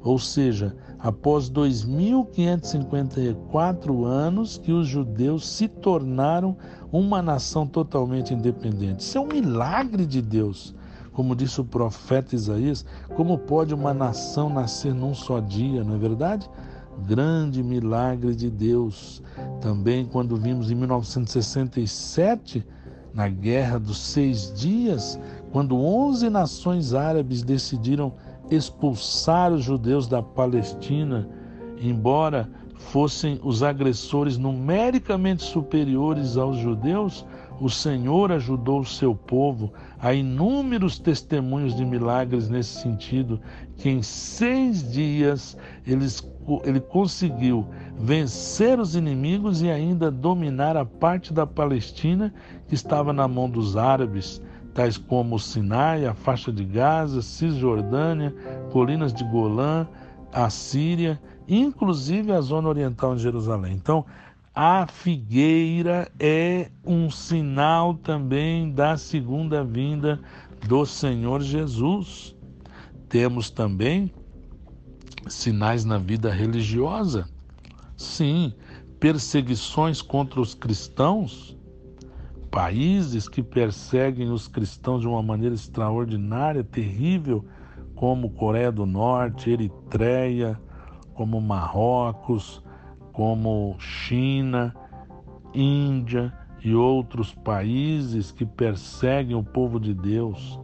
ou 0.03 0.19
seja, 0.19 0.75
após 0.99 1.49
2.554 1.49 4.05
anos 4.05 4.59
que 4.59 4.71
os 4.71 4.87
judeus 4.87 5.49
se 5.49 5.67
tornaram 5.67 6.55
uma 6.91 7.19
nação 7.21 7.65
totalmente 7.65 8.31
independente. 8.33 8.99
Isso 8.99 9.17
é 9.17 9.21
um 9.21 9.27
milagre 9.27 10.05
de 10.05 10.21
Deus. 10.21 10.75
Como 11.13 11.35
disse 11.35 11.59
o 11.61 11.65
profeta 11.65 12.35
Isaías, 12.35 12.85
como 13.15 13.37
pode 13.37 13.73
uma 13.73 13.93
nação 13.93 14.49
nascer 14.49 14.93
num 14.93 15.13
só 15.13 15.39
dia, 15.39 15.81
não 15.83 15.95
é 15.95 15.97
verdade? 15.97 16.49
Grande 17.07 17.61
milagre 17.63 18.35
de 18.35 18.49
Deus. 18.49 19.21
Também, 19.61 20.05
quando 20.05 20.35
vimos 20.35 20.71
em 20.71 20.75
1967, 20.75 22.65
na 23.13 23.27
Guerra 23.27 23.79
dos 23.79 23.99
Seis 23.99 24.51
Dias, 24.53 25.19
quando 25.51 25.77
11 25.77 26.29
nações 26.29 26.93
árabes 26.93 27.43
decidiram 27.43 28.13
expulsar 28.49 29.51
os 29.51 29.63
judeus 29.63 30.07
da 30.07 30.21
Palestina, 30.21 31.29
embora 31.79 32.49
fossem 32.75 33.39
os 33.43 33.63
agressores 33.63 34.37
numericamente 34.37 35.43
superiores 35.43 36.37
aos 36.37 36.57
judeus, 36.57 37.25
o 37.63 37.69
Senhor 37.69 38.29
ajudou 38.33 38.81
o 38.81 38.85
seu 38.85 39.15
povo. 39.15 39.71
Há 39.97 40.13
inúmeros 40.13 40.99
testemunhos 40.99 41.73
de 41.73 41.85
milagres 41.85 42.49
nesse 42.49 42.81
sentido, 42.81 43.39
que 43.77 43.89
em 43.89 44.01
seis 44.01 44.91
dias 44.91 45.57
eles, 45.87 46.29
ele 46.65 46.81
conseguiu 46.81 47.65
vencer 47.97 48.81
os 48.81 48.97
inimigos 48.97 49.61
e 49.61 49.69
ainda 49.69 50.11
dominar 50.11 50.75
a 50.75 50.83
parte 50.83 51.31
da 51.33 51.47
Palestina 51.47 52.33
que 52.67 52.75
estava 52.75 53.13
na 53.13 53.29
mão 53.29 53.49
dos 53.49 53.77
árabes 53.77 54.41
tais 54.73 54.97
como 54.97 55.39
Sinai, 55.39 56.05
a 56.05 56.13
faixa 56.13 56.51
de 56.51 56.65
Gaza, 56.65 57.21
Cisjordânia, 57.21 58.35
colinas 58.71 59.13
de 59.13 59.23
Golã, 59.23 59.87
a 60.33 60.49
Síria, 60.49 61.21
inclusive 61.47 62.31
a 62.31 62.41
zona 62.41 62.67
oriental 62.67 63.15
de 63.15 63.21
Jerusalém. 63.21 63.73
Então, 63.73 64.03
a 64.55 64.85
figueira 64.87 66.11
é 66.19 66.69
um 66.85 67.09
sinal 67.09 67.95
também 67.95 68.71
da 68.71 68.97
segunda 68.97 69.63
vinda 69.63 70.19
do 70.67 70.85
Senhor 70.85 71.41
Jesus. 71.41 72.35
Temos 73.09 73.49
também 73.49 74.13
sinais 75.27 75.83
na 75.83 75.97
vida 75.97 76.31
religiosa. 76.31 77.27
Sim, 77.97 78.53
perseguições 78.99 80.01
contra 80.01 80.39
os 80.39 80.53
cristãos 80.53 81.57
países 82.53 83.27
que 83.27 83.41
perseguem 83.41 84.29
os 84.29 84.47
cristãos 84.47 85.01
de 85.01 85.07
uma 85.07 85.23
maneira 85.23 85.55
extraordinária, 85.55 86.63
terrível, 86.63 87.43
como 87.95 88.29
Coreia 88.29 88.71
do 88.71 88.85
Norte, 88.85 89.49
Eritreia, 89.49 90.61
como 91.15 91.41
Marrocos, 91.41 92.61
como 93.13 93.75
China, 93.79 94.75
Índia 95.53 96.33
e 96.63 96.73
outros 96.73 97.33
países 97.33 98.31
que 98.31 98.45
perseguem 98.45 99.35
o 99.35 99.43
povo 99.43 99.79
de 99.79 99.93
Deus. 99.93 100.59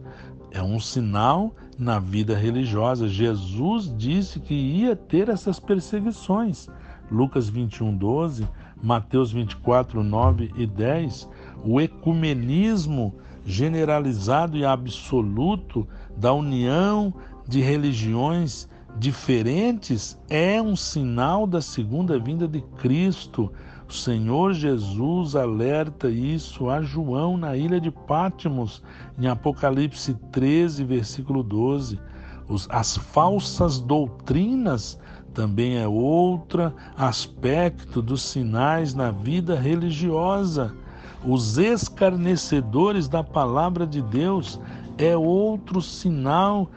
É 0.50 0.62
um 0.62 0.80
sinal 0.80 1.54
na 1.78 1.98
vida 1.98 2.36
religiosa. 2.36 3.08
Jesus 3.08 3.94
disse 3.96 4.40
que 4.40 4.54
ia 4.54 4.96
ter 4.96 5.28
essas 5.28 5.60
perseguições. 5.60 6.68
Lucas 7.10 7.48
21, 7.48 7.96
12, 7.96 8.48
Mateus 8.82 9.32
24, 9.32 10.02
9 10.02 10.52
e 10.56 10.66
10 10.66 11.28
o 11.64 11.80
ecumenismo 11.80 13.14
generalizado 13.44 14.56
e 14.56 14.64
absoluto 14.64 15.86
da 16.16 16.32
união 16.32 17.12
de 17.46 17.60
religiões 17.60 18.68
diferentes 18.98 20.18
é 20.28 20.60
um 20.60 20.76
sinal 20.76 21.46
da 21.46 21.60
segunda 21.60 22.18
vinda 22.18 22.46
de 22.46 22.60
Cristo. 22.78 23.52
O 23.88 23.92
Senhor 23.92 24.52
Jesus 24.52 25.34
alerta 25.34 26.08
isso 26.08 26.68
a 26.68 26.80
João 26.80 27.36
na 27.36 27.56
ilha 27.56 27.80
de 27.80 27.90
Pátimos, 27.90 28.82
em 29.18 29.26
Apocalipse 29.26 30.14
13, 30.30 30.84
versículo 30.84 31.42
12. 31.42 31.98
Os, 32.48 32.68
as 32.70 32.96
falsas 32.96 33.80
doutrinas 33.80 34.98
também 35.32 35.78
é 35.78 35.86
outro 35.86 36.72
aspecto 36.96 38.02
dos 38.02 38.22
sinais 38.22 38.94
na 38.94 39.10
vida 39.10 39.58
religiosa. 39.58 40.74
Os 41.24 41.58
escarnecedores 41.58 43.08
da 43.08 43.22
palavra 43.22 43.86
de 43.86 44.02
Deus 44.02 44.60
é 44.98 45.16
outro 45.16 45.80
sinal 45.80 46.70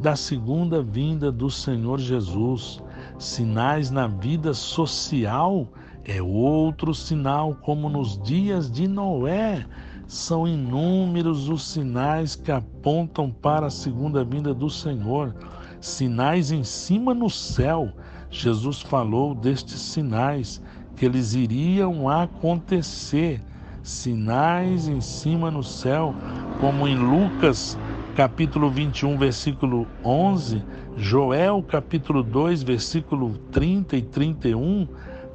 da 0.00 0.16
segunda 0.16 0.82
vinda 0.82 1.32
do 1.32 1.50
Senhor 1.50 1.98
Jesus. 1.98 2.82
Sinais 3.18 3.90
na 3.90 4.06
vida 4.06 4.54
social 4.54 5.66
é 6.04 6.22
outro 6.22 6.94
sinal, 6.94 7.56
como 7.62 7.88
nos 7.88 8.20
dias 8.22 8.70
de 8.70 8.86
Noé. 8.86 9.66
São 10.06 10.46
inúmeros 10.46 11.48
os 11.48 11.64
sinais 11.64 12.36
que 12.36 12.52
apontam 12.52 13.30
para 13.30 13.66
a 13.66 13.70
segunda 13.70 14.22
vinda 14.22 14.52
do 14.54 14.68
Senhor. 14.68 15.34
Sinais 15.80 16.52
em 16.52 16.62
cima 16.62 17.14
no 17.14 17.30
céu. 17.30 17.90
Jesus 18.30 18.82
falou 18.82 19.34
destes 19.34 19.80
sinais 19.80 20.60
que 20.96 21.06
eles 21.06 21.34
iriam 21.34 22.08
acontecer, 22.08 23.40
sinais 23.82 24.88
em 24.88 25.00
cima 25.00 25.50
no 25.50 25.62
céu, 25.62 26.14
como 26.60 26.86
em 26.86 26.96
Lucas 26.96 27.78
capítulo 28.14 28.70
21, 28.70 29.18
versículo 29.18 29.88
11, 30.04 30.62
Joel 30.96 31.62
capítulo 31.64 32.22
2, 32.22 32.62
versículo 32.62 33.36
30 33.50 33.96
e 33.96 34.02
31, 34.02 34.86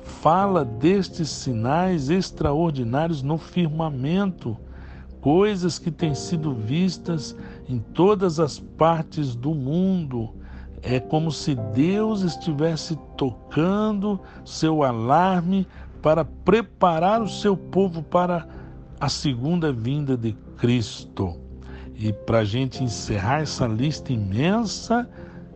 fala 0.02 0.63
destes 0.63 1.30
sinais 1.30 2.10
extraordinários 2.10 3.22
no 3.22 3.38
firmamento, 3.38 4.58
coisas 5.20 5.78
que 5.78 5.92
têm 5.92 6.15
sido 6.15 6.54
vistas 6.54 7.36
em 7.68 7.80
todas 7.80 8.39
as 8.39 8.60
partes 8.60 9.36
do 9.36 9.54
mundo 9.54 10.34
é 10.82 11.02
como 11.02 11.32
se 11.32 11.56
Deus 11.56 12.22
estivesse 12.22 12.98
tocando 13.18 14.22
seu 14.46 14.84
alarme 14.84 15.68
para 16.02 16.24
preparar 16.24 17.22
o 17.22 17.28
seu 17.28 17.58
povo 17.58 18.02
para 18.02 18.48
a 18.98 19.10
segunda 19.10 19.74
vinda 19.74 20.15
de 20.15 20.32
Cristo. 20.56 21.38
E 22.01 22.13
para 22.13 22.39
a 22.39 22.45
gente 22.45 22.81
encerrar 22.81 23.41
essa 23.41 23.67
lista 23.67 24.13
imensa 24.13 25.07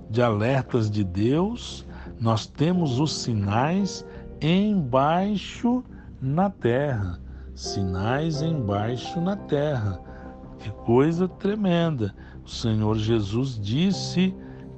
de 0.10 0.22
alertas 0.22 0.92
de 0.92 1.02
Deus, 1.02 1.88
nós 2.20 2.46
temos 2.46 3.00
os 3.00 3.14
sinais 3.16 4.06
embaixo 4.42 5.82
na 6.22 6.50
terra. 6.50 7.18
Sinais 7.56 8.42
embaixo 8.42 9.22
na 9.22 9.38
terra. 9.38 10.02
Que 10.60 10.70
coisa 10.86 11.30
tremenda. 11.30 12.14
O 12.44 12.50
Senhor 12.50 12.98
Jesus 12.98 13.58
disse 13.58 14.36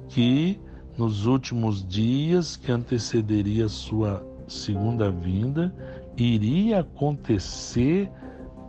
que 0.08 0.60
nos 0.96 1.26
últimos 1.26 1.84
dias 1.84 2.56
que 2.56 2.70
antecederia 2.70 3.68
sua 3.68 4.24
segunda 4.46 5.10
vinda, 5.10 5.74
iria 6.16 6.80
acontecer 6.80 8.08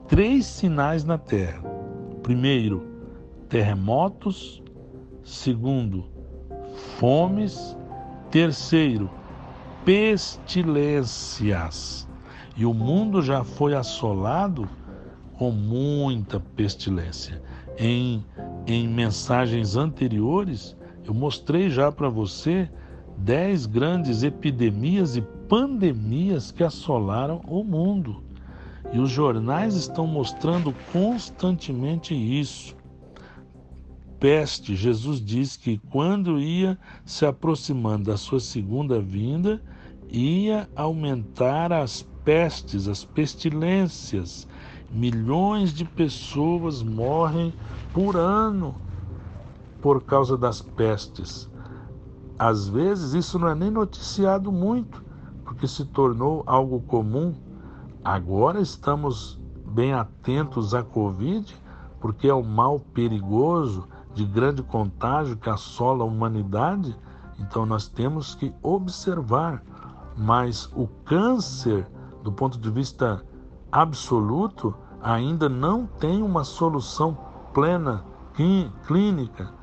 três 0.08 0.48
sinais 0.48 1.04
na 1.04 1.20
terra. 1.20 1.77
Primeiro, 2.28 2.84
terremotos. 3.48 4.62
Segundo, 5.24 6.04
fomes. 7.00 7.78
Terceiro, 8.30 9.10
pestilências. 9.86 12.06
E 12.58 12.66
o 12.66 12.74
mundo 12.74 13.22
já 13.22 13.46
foi 13.46 13.76
assolado 13.76 14.68
com 15.38 15.52
muita 15.52 16.38
pestilência. 16.38 17.42
Em, 17.78 18.26
em 18.66 18.90
mensagens 18.90 19.78
anteriores, 19.78 20.76
eu 21.06 21.14
mostrei 21.14 21.70
já 21.70 21.94
para 21.94 22.10
você 22.10 22.70
dez 23.18 23.66
grandes 23.66 24.24
epidemias 24.24 25.16
e 25.16 25.22
pandemias 25.22 26.52
que 26.52 26.66
assolaram 26.66 27.40
o 27.48 27.64
mundo. 27.64 28.27
E 28.92 29.00
os 29.00 29.10
jornais 29.10 29.76
estão 29.76 30.08
mostrando 30.08 30.74
constantemente 30.92 32.14
isso. 32.14 32.76
Peste, 34.20 34.76
Jesus 34.76 35.24
diz 35.24 35.56
que 35.56 35.78
quando 35.92 36.40
ia 36.40 36.78
se 37.06 37.26
aproximando 37.26 38.06
da 38.06 38.18
sua 38.18 38.40
segunda 38.40 39.00
vinda, 39.00 39.62
ia 40.10 40.68
aumentar 40.76 41.72
as 41.72 42.02
pestes, 42.24 42.88
as 42.88 43.04
pestilências. 43.04 44.48
Milhões 44.90 45.74
de 45.74 45.86
pessoas 45.86 46.82
morrem 46.82 47.54
por 47.94 48.16
ano 48.16 48.76
por 49.82 50.04
causa 50.04 50.38
das 50.38 50.62
pestes. 50.62 51.50
Às 52.40 52.68
vezes 52.68 53.14
isso 53.14 53.40
não 53.40 53.48
é 53.48 53.56
nem 53.56 53.72
noticiado 53.72 54.52
muito, 54.52 55.04
porque 55.44 55.68
se 55.68 55.86
tornou 55.86 56.44
algo 56.46 56.82
comum. 56.82 57.34
Agora 58.08 58.62
estamos 58.62 59.38
bem 59.66 59.92
atentos 59.92 60.74
à 60.74 60.82
Covid, 60.82 61.54
porque 62.00 62.30
é 62.30 62.34
um 62.34 62.42
mal 62.42 62.80
perigoso, 62.80 63.86
de 64.14 64.24
grande 64.24 64.64
contágio 64.64 65.36
que 65.36 65.50
assola 65.50 66.06
a 66.06 66.08
humanidade. 66.08 66.96
Então 67.38 67.66
nós 67.66 67.90
temos 67.90 68.34
que 68.34 68.54
observar. 68.64 69.62
Mas 70.16 70.72
o 70.74 70.88
câncer, 71.04 71.86
do 72.24 72.32
ponto 72.32 72.58
de 72.58 72.72
vista 72.72 73.22
absoluto, 73.70 74.74
ainda 75.02 75.50
não 75.50 75.86
tem 75.86 76.24
uma 76.24 76.46
solução 76.46 77.18
plena 77.54 78.06
clínica 78.86 79.54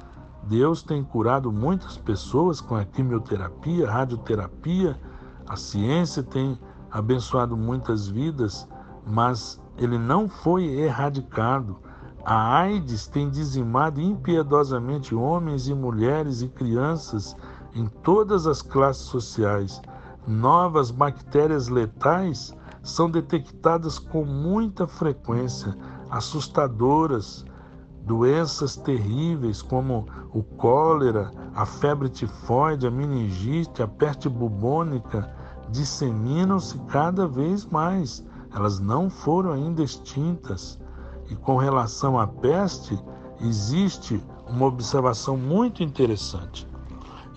Deus 0.42 0.83
tem 0.83 1.02
curado 1.02 1.50
muitas 1.50 1.96
pessoas 1.96 2.61
com 2.61 2.74
a 2.76 2.85
quimioterapia, 2.85 3.90
radioterapia, 3.90 5.00
a 5.48 5.57
ciência 5.57 6.22
tem 6.22 6.59
abençoado 6.94 7.57
muitas 7.57 8.07
vidas, 8.07 8.68
mas 9.04 9.61
ele 9.76 9.98
não 9.98 10.28
foi 10.28 10.64
erradicado. 10.64 11.76
A 12.24 12.57
AIDS 12.61 13.09
tem 13.09 13.28
dizimado 13.28 14.00
impiedosamente 14.00 15.12
homens 15.12 15.66
e 15.66 15.74
mulheres 15.74 16.40
e 16.40 16.48
crianças 16.48 17.37
em 17.74 17.87
todas 17.87 18.46
as 18.46 18.62
classes 18.62 19.02
sociais. 19.02 19.83
Novas 20.24 20.92
bactérias 20.92 21.68
letais 21.68 22.57
são 22.80 23.11
detectadas 23.11 23.98
com 23.98 24.24
muita 24.24 24.87
frequência, 24.87 25.76
assustadoras 26.09 27.44
Doenças 28.07 28.76
terríveis 28.76 29.62
como 29.62 30.07
o 30.30 30.42
cólera, 30.42 31.30
a 31.54 31.64
febre 31.64 32.11
tifoide, 32.11 32.87
a 32.87 32.90
meningite, 32.90 33.83
a 33.83 33.88
peste 33.88 34.28
bubônica 34.28 35.35
disseminam-se 35.74 36.78
cada 36.87 37.26
vez 37.26 37.66
mais. 37.66 38.24
Elas 38.54 38.78
não 38.78 39.10
foram 39.10 39.52
ainda 39.52 39.82
extintas. 39.82 40.78
E 41.28 41.34
com 41.34 41.56
relação 41.56 42.18
à 42.18 42.26
peste, 42.26 42.96
existe 43.40 44.22
uma 44.48 44.66
observação 44.66 45.37
muito 45.37 45.82
interessante. 45.82 46.66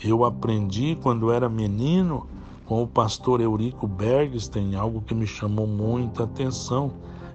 Eu 0.04 0.24
aprendi 0.24 0.96
quando 1.02 1.32
era 1.32 1.50
menino 1.50 2.28
com 2.68 2.84
o 2.84 2.88
pastor 2.88 3.42
Eurico 3.42 3.88
Bergstein, 3.88 4.76
algo 4.76 5.02
que 5.02 5.16
me 5.16 5.26
chamou 5.26 5.66
muita 5.66 6.26
atenção. 6.26 6.94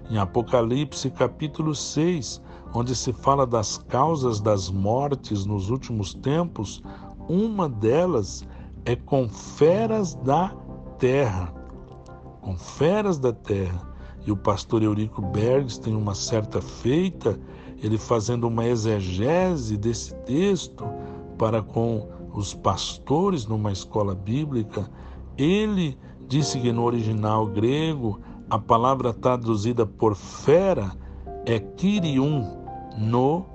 Em 0.09 0.17
Apocalipse 0.17 1.09
capítulo 1.09 1.75
6, 1.75 2.41
onde 2.73 2.95
se 2.95 3.11
fala 3.11 3.45
das 3.45 3.77
causas 3.77 4.39
das 4.39 4.69
mortes 4.69 5.45
nos 5.45 5.69
últimos 5.69 6.13
tempos, 6.13 6.81
uma 7.27 7.67
delas 7.67 8.45
é 8.85 8.95
com 8.95 9.27
feras 9.27 10.13
da 10.13 10.53
terra. 11.03 11.53
Com 12.39 12.57
feras 12.57 13.19
da 13.19 13.33
terra. 13.33 13.93
E 14.25 14.31
o 14.31 14.37
pastor 14.37 14.81
Eurico 14.81 15.21
Bergs 15.21 15.77
tem 15.77 15.93
uma 15.93 16.15
certa 16.15 16.61
feita, 16.61 17.37
ele 17.81 17.97
fazendo 17.97 18.47
uma 18.47 18.65
exegese 18.65 19.75
desse 19.75 20.15
texto 20.21 20.85
para 21.37 21.61
com 21.61 22.07
os 22.33 22.53
pastores 22.53 23.45
numa 23.45 23.69
escola 23.69 24.15
bíblica, 24.15 24.89
ele 25.37 25.97
disse 26.25 26.57
que 26.57 26.71
no 26.71 26.83
original 26.83 27.47
grego 27.47 28.21
a 28.49 28.57
palavra 28.57 29.11
traduzida 29.11 29.85
por 29.85 30.15
fera 30.15 30.89
é 31.45 31.59
Kyrium, 31.59 32.47
no 32.97 33.45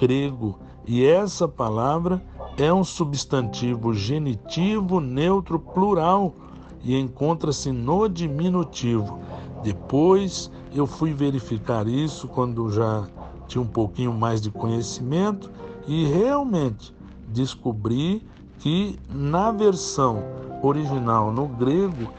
grego. 0.00 0.58
E 0.86 1.04
essa 1.04 1.46
palavra 1.46 2.24
é 2.56 2.72
um 2.72 2.82
substantivo 2.82 3.92
genitivo 3.92 5.00
neutro 5.00 5.58
plural 5.58 6.34
e 6.82 6.96
encontra-se 6.96 7.72
no 7.72 8.08
diminutivo. 8.08 9.20
Depois 9.62 10.50
eu 10.74 10.86
fui 10.86 11.12
verificar 11.12 11.86
isso 11.86 12.28
quando 12.28 12.70
já 12.70 13.06
tinha 13.46 13.62
um 13.62 13.66
pouquinho 13.66 14.12
mais 14.12 14.40
de 14.40 14.50
conhecimento 14.50 15.50
e 15.86 16.04
realmente 16.06 16.94
descobri 17.28 18.26
que 18.58 18.98
na 19.08 19.50
versão 19.50 20.22
original 20.62 21.32
no 21.32 21.46
grego 21.46 22.12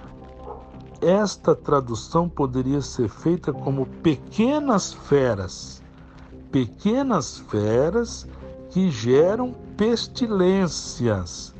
esta 1.01 1.55
tradução 1.55 2.27
poderia 2.27 2.81
ser 2.81 3.07
feita 3.07 3.53
como 3.53 3.85
pequenas 3.85 4.93
feras 4.93 5.79
pequenas 6.51 7.37
feras 7.37 8.27
que 8.69 8.89
geram 8.89 9.53
pestilências. 9.77 11.55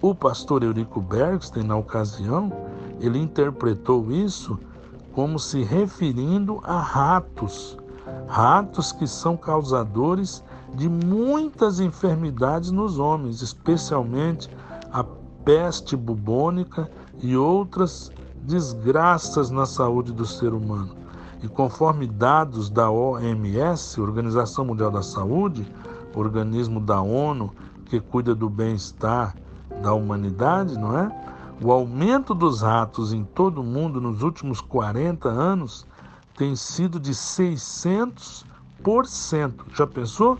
O 0.00 0.14
pastor 0.14 0.62
Eurico 0.62 1.00
Bergstein, 1.00 1.64
na 1.64 1.76
ocasião, 1.76 2.52
ele 3.00 3.18
interpretou 3.18 4.12
isso 4.12 4.56
como 5.12 5.40
se 5.40 5.64
referindo 5.64 6.60
a 6.62 6.78
ratos, 6.78 7.76
ratos 8.28 8.92
que 8.92 9.08
são 9.08 9.36
causadores 9.36 10.44
de 10.72 10.88
muitas 10.88 11.80
enfermidades 11.80 12.70
nos 12.70 13.00
homens, 13.00 13.42
especialmente 13.42 14.48
a 14.92 15.02
peste 15.44 15.96
bubônica 15.96 16.88
e 17.20 17.36
outras 17.36 18.12
desgraças 18.42 19.50
na 19.50 19.66
saúde 19.66 20.12
do 20.12 20.24
ser 20.24 20.54
humano. 20.54 20.94
E 21.42 21.48
conforme 21.48 22.06
dados 22.06 22.70
da 22.70 22.88
OMS, 22.88 24.00
Organização 24.00 24.64
Mundial 24.64 24.92
da 24.92 25.02
Saúde, 25.02 25.66
organismo 26.14 26.78
da 26.78 27.00
ONU 27.00 27.52
que 27.86 27.98
cuida 27.98 28.32
do 28.32 28.48
bem-estar 28.48 29.34
da 29.82 29.92
humanidade, 29.92 30.78
não 30.78 30.98
é? 30.98 31.10
O 31.60 31.72
aumento 31.72 32.34
dos 32.34 32.62
ratos 32.62 33.12
em 33.12 33.24
todo 33.24 33.60
o 33.60 33.64
mundo 33.64 34.00
nos 34.00 34.22
últimos 34.22 34.60
40 34.60 35.28
anos 35.28 35.86
tem 36.36 36.54
sido 36.54 37.00
de 37.00 37.12
600%. 37.12 38.44
Já 39.74 39.86
pensou? 39.86 40.38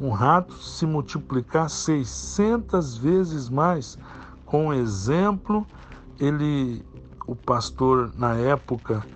Um 0.00 0.10
rato 0.10 0.54
se 0.54 0.84
multiplicar 0.84 1.70
600 1.70 2.98
vezes 2.98 3.48
mais. 3.48 3.96
Com 4.44 4.74
exemplo, 4.74 5.64
ele, 6.18 6.84
o 7.26 7.36
pastor 7.36 8.12
na 8.16 8.34
época 8.34 9.06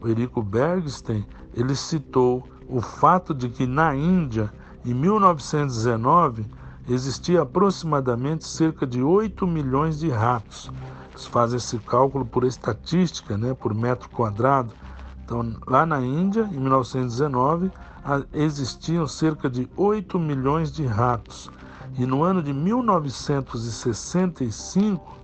o 0.00 0.08
Erico 0.08 0.42
Bergstein, 0.42 1.26
ele 1.54 1.74
citou 1.74 2.46
o 2.68 2.80
fato 2.80 3.34
de 3.34 3.48
que 3.48 3.66
na 3.66 3.94
Índia, 3.94 4.52
em 4.84 4.94
1919, 4.94 6.46
existia 6.88 7.42
aproximadamente 7.42 8.46
cerca 8.46 8.86
de 8.86 9.02
8 9.02 9.46
milhões 9.46 9.98
de 9.98 10.08
ratos. 10.08 10.70
Eles 11.10 11.26
fazem 11.26 11.58
esse 11.58 11.78
cálculo 11.78 12.24
por 12.24 12.44
estatística, 12.44 13.36
né, 13.36 13.52
por 13.54 13.74
metro 13.74 14.08
quadrado. 14.10 14.72
Então, 15.24 15.54
lá 15.66 15.84
na 15.86 16.00
Índia, 16.00 16.48
em 16.50 16.58
1919, 16.58 17.70
existiam 18.32 19.06
cerca 19.06 19.48
de 19.48 19.70
8 19.76 20.18
milhões 20.18 20.72
de 20.72 20.84
ratos. 20.84 21.48
E 21.98 22.06
no 22.06 22.22
ano 22.22 22.42
de 22.42 22.52
1965, 22.52 25.18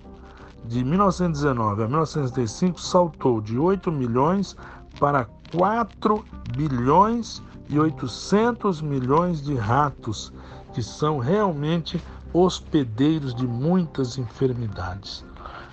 de 0.65 0.85
1919 0.85 1.83
a 1.83 1.87
1935 1.87 2.81
saltou 2.81 3.41
de 3.41 3.59
8 3.59 3.91
milhões 3.91 4.57
para 4.99 5.27
4 5.53 6.25
bilhões 6.57 7.43
e 7.69 7.79
800 7.79 8.81
milhões 8.83 9.41
de 9.43 9.55
ratos, 9.55 10.33
que 10.77 10.83
são 10.83 11.18
realmente 11.18 11.99
hospedeiros 12.35 13.35
de 13.35 13.47
muitas 13.47 14.18
enfermidades. 14.18 15.24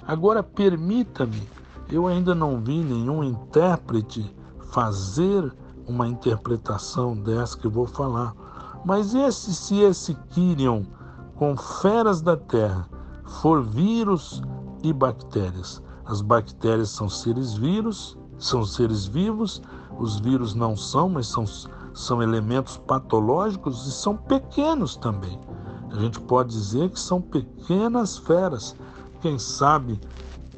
Agora 0.07 0.41
permita-me, 0.41 1.45
eu 1.89 2.07
ainda 2.07 2.33
não 2.33 2.61
vi 2.61 2.81
nenhum 2.81 3.21
intérprete 3.21 4.33
fazer 4.71 5.53
uma 5.85 6.07
interpretação 6.07 7.17
dessa 7.17 7.57
que 7.57 7.67
eu 7.67 7.71
vou 7.71 7.85
falar. 7.85 8.33
Mas 8.85 9.13
esse, 9.13 9.53
se 9.53 9.81
esse 9.81 10.15
Quirion 10.29 10.83
com 11.35 11.57
feras 11.57 12.21
da 12.21 12.37
terra 12.37 12.87
for 13.25 13.61
vírus 13.61 14.41
e 14.83 14.93
bactérias, 14.93 15.83
as 16.05 16.21
bactérias 16.21 16.91
são 16.91 17.09
seres 17.09 17.55
vírus, 17.55 18.17
são 18.37 18.63
seres 18.63 19.05
vivos, 19.05 19.61
os 19.99 20.17
vírus 20.21 20.55
não 20.55 20.77
são, 20.77 21.09
mas 21.09 21.27
são, 21.27 21.43
são 21.93 22.21
elementos 22.21 22.77
patológicos 22.77 23.87
e 23.87 23.91
são 23.91 24.17
pequenos 24.17 24.95
também. 24.95 25.39
A 25.91 25.99
gente 25.99 26.19
pode 26.19 26.49
dizer 26.49 26.89
que 26.89 26.99
são 26.99 27.21
pequenas 27.21 28.17
feras. 28.17 28.75
Quem 29.21 29.37
sabe 29.37 29.99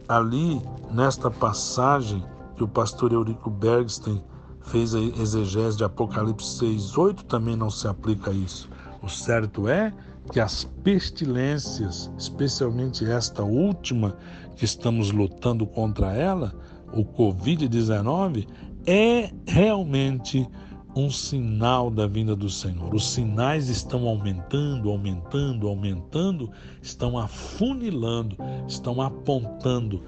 ali 0.08 0.62
nesta 0.92 1.30
passagem 1.30 2.24
que 2.56 2.64
o 2.64 2.68
pastor 2.68 3.12
Eurico 3.12 3.50
Bergstein 3.50 4.24
fez 4.62 4.96
a 4.96 5.00
exegese 5.00 5.78
de 5.78 5.84
Apocalipse 5.84 6.58
6, 6.58 6.98
8 6.98 7.26
também 7.26 7.56
não 7.56 7.70
se 7.70 7.88
aplica 7.88 8.32
a 8.32 8.34
isso. 8.34 8.70
O 9.02 9.10
certo 9.10 9.68
é 9.68 9.94
que 10.32 10.40
as 10.40 10.64
pestilências, 10.84 12.10
especialmente 12.18 13.06
esta 13.06 13.44
última 13.44 14.16
que 14.56 14.66
estamos 14.66 15.12
lutando 15.12 15.68
contra 15.68 16.14
ela, 16.14 16.54
o 16.94 17.04
Covid-19, 17.04 18.48
é 18.88 19.32
realmente 19.46 20.48
um 20.96 21.12
sinal 21.12 21.92
da 21.92 22.08
vinda 22.08 22.36
do 22.36 22.50
Senhor. 22.50 22.96
Os 22.96 23.12
sinais 23.12 23.68
estão 23.68 24.08
aumentando, 24.08 24.90
aumentando, 24.90 25.68
aumentando, 25.68 26.50
estão 26.82 27.18
afunilando, 27.18 28.38
estão 28.68 29.02
apontando. 29.02 30.02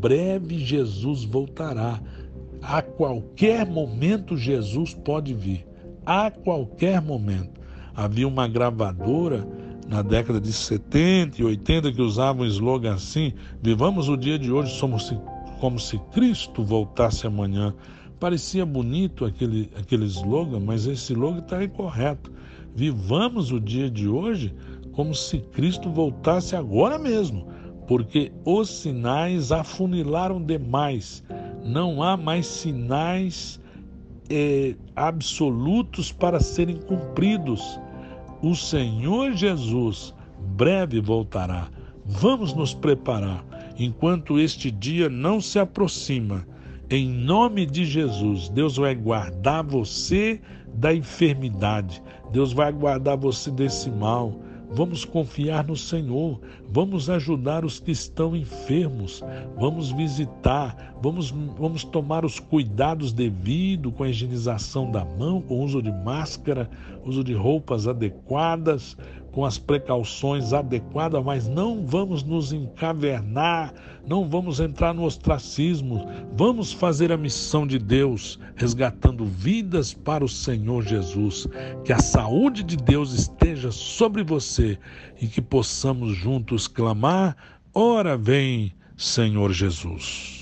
Breve 0.00 0.58
Jesus 0.58 1.24
voltará. 1.24 2.00
A 2.62 2.80
qualquer 2.80 3.66
momento 3.66 4.36
Jesus 4.36 4.94
pode 4.94 5.34
vir. 5.34 5.66
A 6.06 6.30
qualquer 6.30 7.02
momento. 7.02 7.60
Havia 7.94 8.28
uma 8.28 8.46
gravadora 8.46 9.46
na 9.88 10.02
década 10.02 10.40
de 10.40 10.52
70 10.52 11.40
e 11.40 11.44
80 11.44 11.92
que 11.92 12.02
usava 12.02 12.42
um 12.42 12.46
slogan 12.46 12.94
assim: 12.94 13.32
Vivamos 13.60 14.08
o 14.08 14.16
dia 14.16 14.38
de 14.38 14.52
hoje 14.52 14.76
somos 14.76 15.12
como 15.60 15.80
se 15.80 15.98
Cristo 16.12 16.62
voltasse 16.62 17.26
amanhã. 17.26 17.74
Parecia 18.20 18.66
bonito 18.66 19.24
aquele, 19.24 19.70
aquele 19.76 20.06
slogan, 20.06 20.58
mas 20.60 20.86
esse 20.86 21.12
slogan 21.12 21.38
está 21.38 21.62
incorreto. 21.62 22.32
Vivamos 22.74 23.52
o 23.52 23.60
dia 23.60 23.88
de 23.88 24.08
hoje 24.08 24.52
como 24.92 25.14
se 25.14 25.38
Cristo 25.38 25.88
voltasse 25.90 26.56
agora 26.56 26.98
mesmo, 26.98 27.46
porque 27.86 28.32
os 28.44 28.68
sinais 28.68 29.52
afunilaram 29.52 30.42
demais. 30.42 31.22
Não 31.64 32.02
há 32.02 32.16
mais 32.16 32.46
sinais 32.46 33.60
é, 34.28 34.74
absolutos 34.96 36.10
para 36.10 36.40
serem 36.40 36.76
cumpridos. 36.76 37.78
O 38.42 38.56
Senhor 38.56 39.32
Jesus 39.34 40.12
breve 40.56 41.00
voltará. 41.00 41.68
Vamos 42.04 42.52
nos 42.52 42.74
preparar 42.74 43.44
enquanto 43.78 44.40
este 44.40 44.72
dia 44.72 45.08
não 45.08 45.40
se 45.40 45.60
aproxima 45.60 46.44
em 46.90 47.06
nome 47.06 47.66
de 47.66 47.84
Jesus, 47.84 48.48
Deus 48.48 48.76
vai 48.76 48.94
guardar 48.94 49.62
você 49.62 50.40
da 50.74 50.94
enfermidade, 50.94 52.02
Deus 52.32 52.52
vai 52.52 52.72
guardar 52.72 53.16
você 53.16 53.50
desse 53.50 53.90
mal. 53.90 54.32
Vamos 54.70 55.02
confiar 55.02 55.66
no 55.66 55.74
Senhor, 55.74 56.38
vamos 56.70 57.08
ajudar 57.08 57.64
os 57.64 57.80
que 57.80 57.90
estão 57.90 58.36
enfermos, 58.36 59.24
vamos 59.58 59.90
visitar, 59.92 60.94
vamos, 61.02 61.30
vamos 61.30 61.84
tomar 61.84 62.22
os 62.22 62.38
cuidados 62.38 63.10
devidos 63.10 63.94
com 63.94 64.04
a 64.04 64.10
higienização 64.10 64.90
da 64.90 65.06
mão, 65.06 65.40
com 65.40 65.54
o 65.54 65.64
uso 65.64 65.82
de 65.82 65.90
máscara, 65.90 66.68
uso 67.02 67.24
de 67.24 67.32
roupas 67.32 67.88
adequadas, 67.88 68.94
com 69.38 69.44
as 69.44 69.56
precauções 69.56 70.52
adequadas, 70.52 71.24
mas 71.24 71.46
não 71.46 71.86
vamos 71.86 72.24
nos 72.24 72.52
encavernar, 72.52 73.72
não 74.04 74.28
vamos 74.28 74.58
entrar 74.58 74.92
no 74.92 75.04
ostracismo, 75.04 76.08
vamos 76.32 76.72
fazer 76.72 77.12
a 77.12 77.16
missão 77.16 77.64
de 77.64 77.78
Deus, 77.78 78.36
resgatando 78.56 79.24
vidas 79.24 79.94
para 79.94 80.24
o 80.24 80.28
Senhor 80.28 80.82
Jesus. 80.82 81.46
Que 81.84 81.92
a 81.92 82.00
saúde 82.00 82.64
de 82.64 82.76
Deus 82.76 83.12
esteja 83.12 83.70
sobre 83.70 84.24
você 84.24 84.76
e 85.22 85.28
que 85.28 85.40
possamos 85.40 86.16
juntos 86.16 86.66
clamar: 86.66 87.36
Ora 87.72 88.16
vem, 88.16 88.72
Senhor 88.96 89.52
Jesus. 89.52 90.37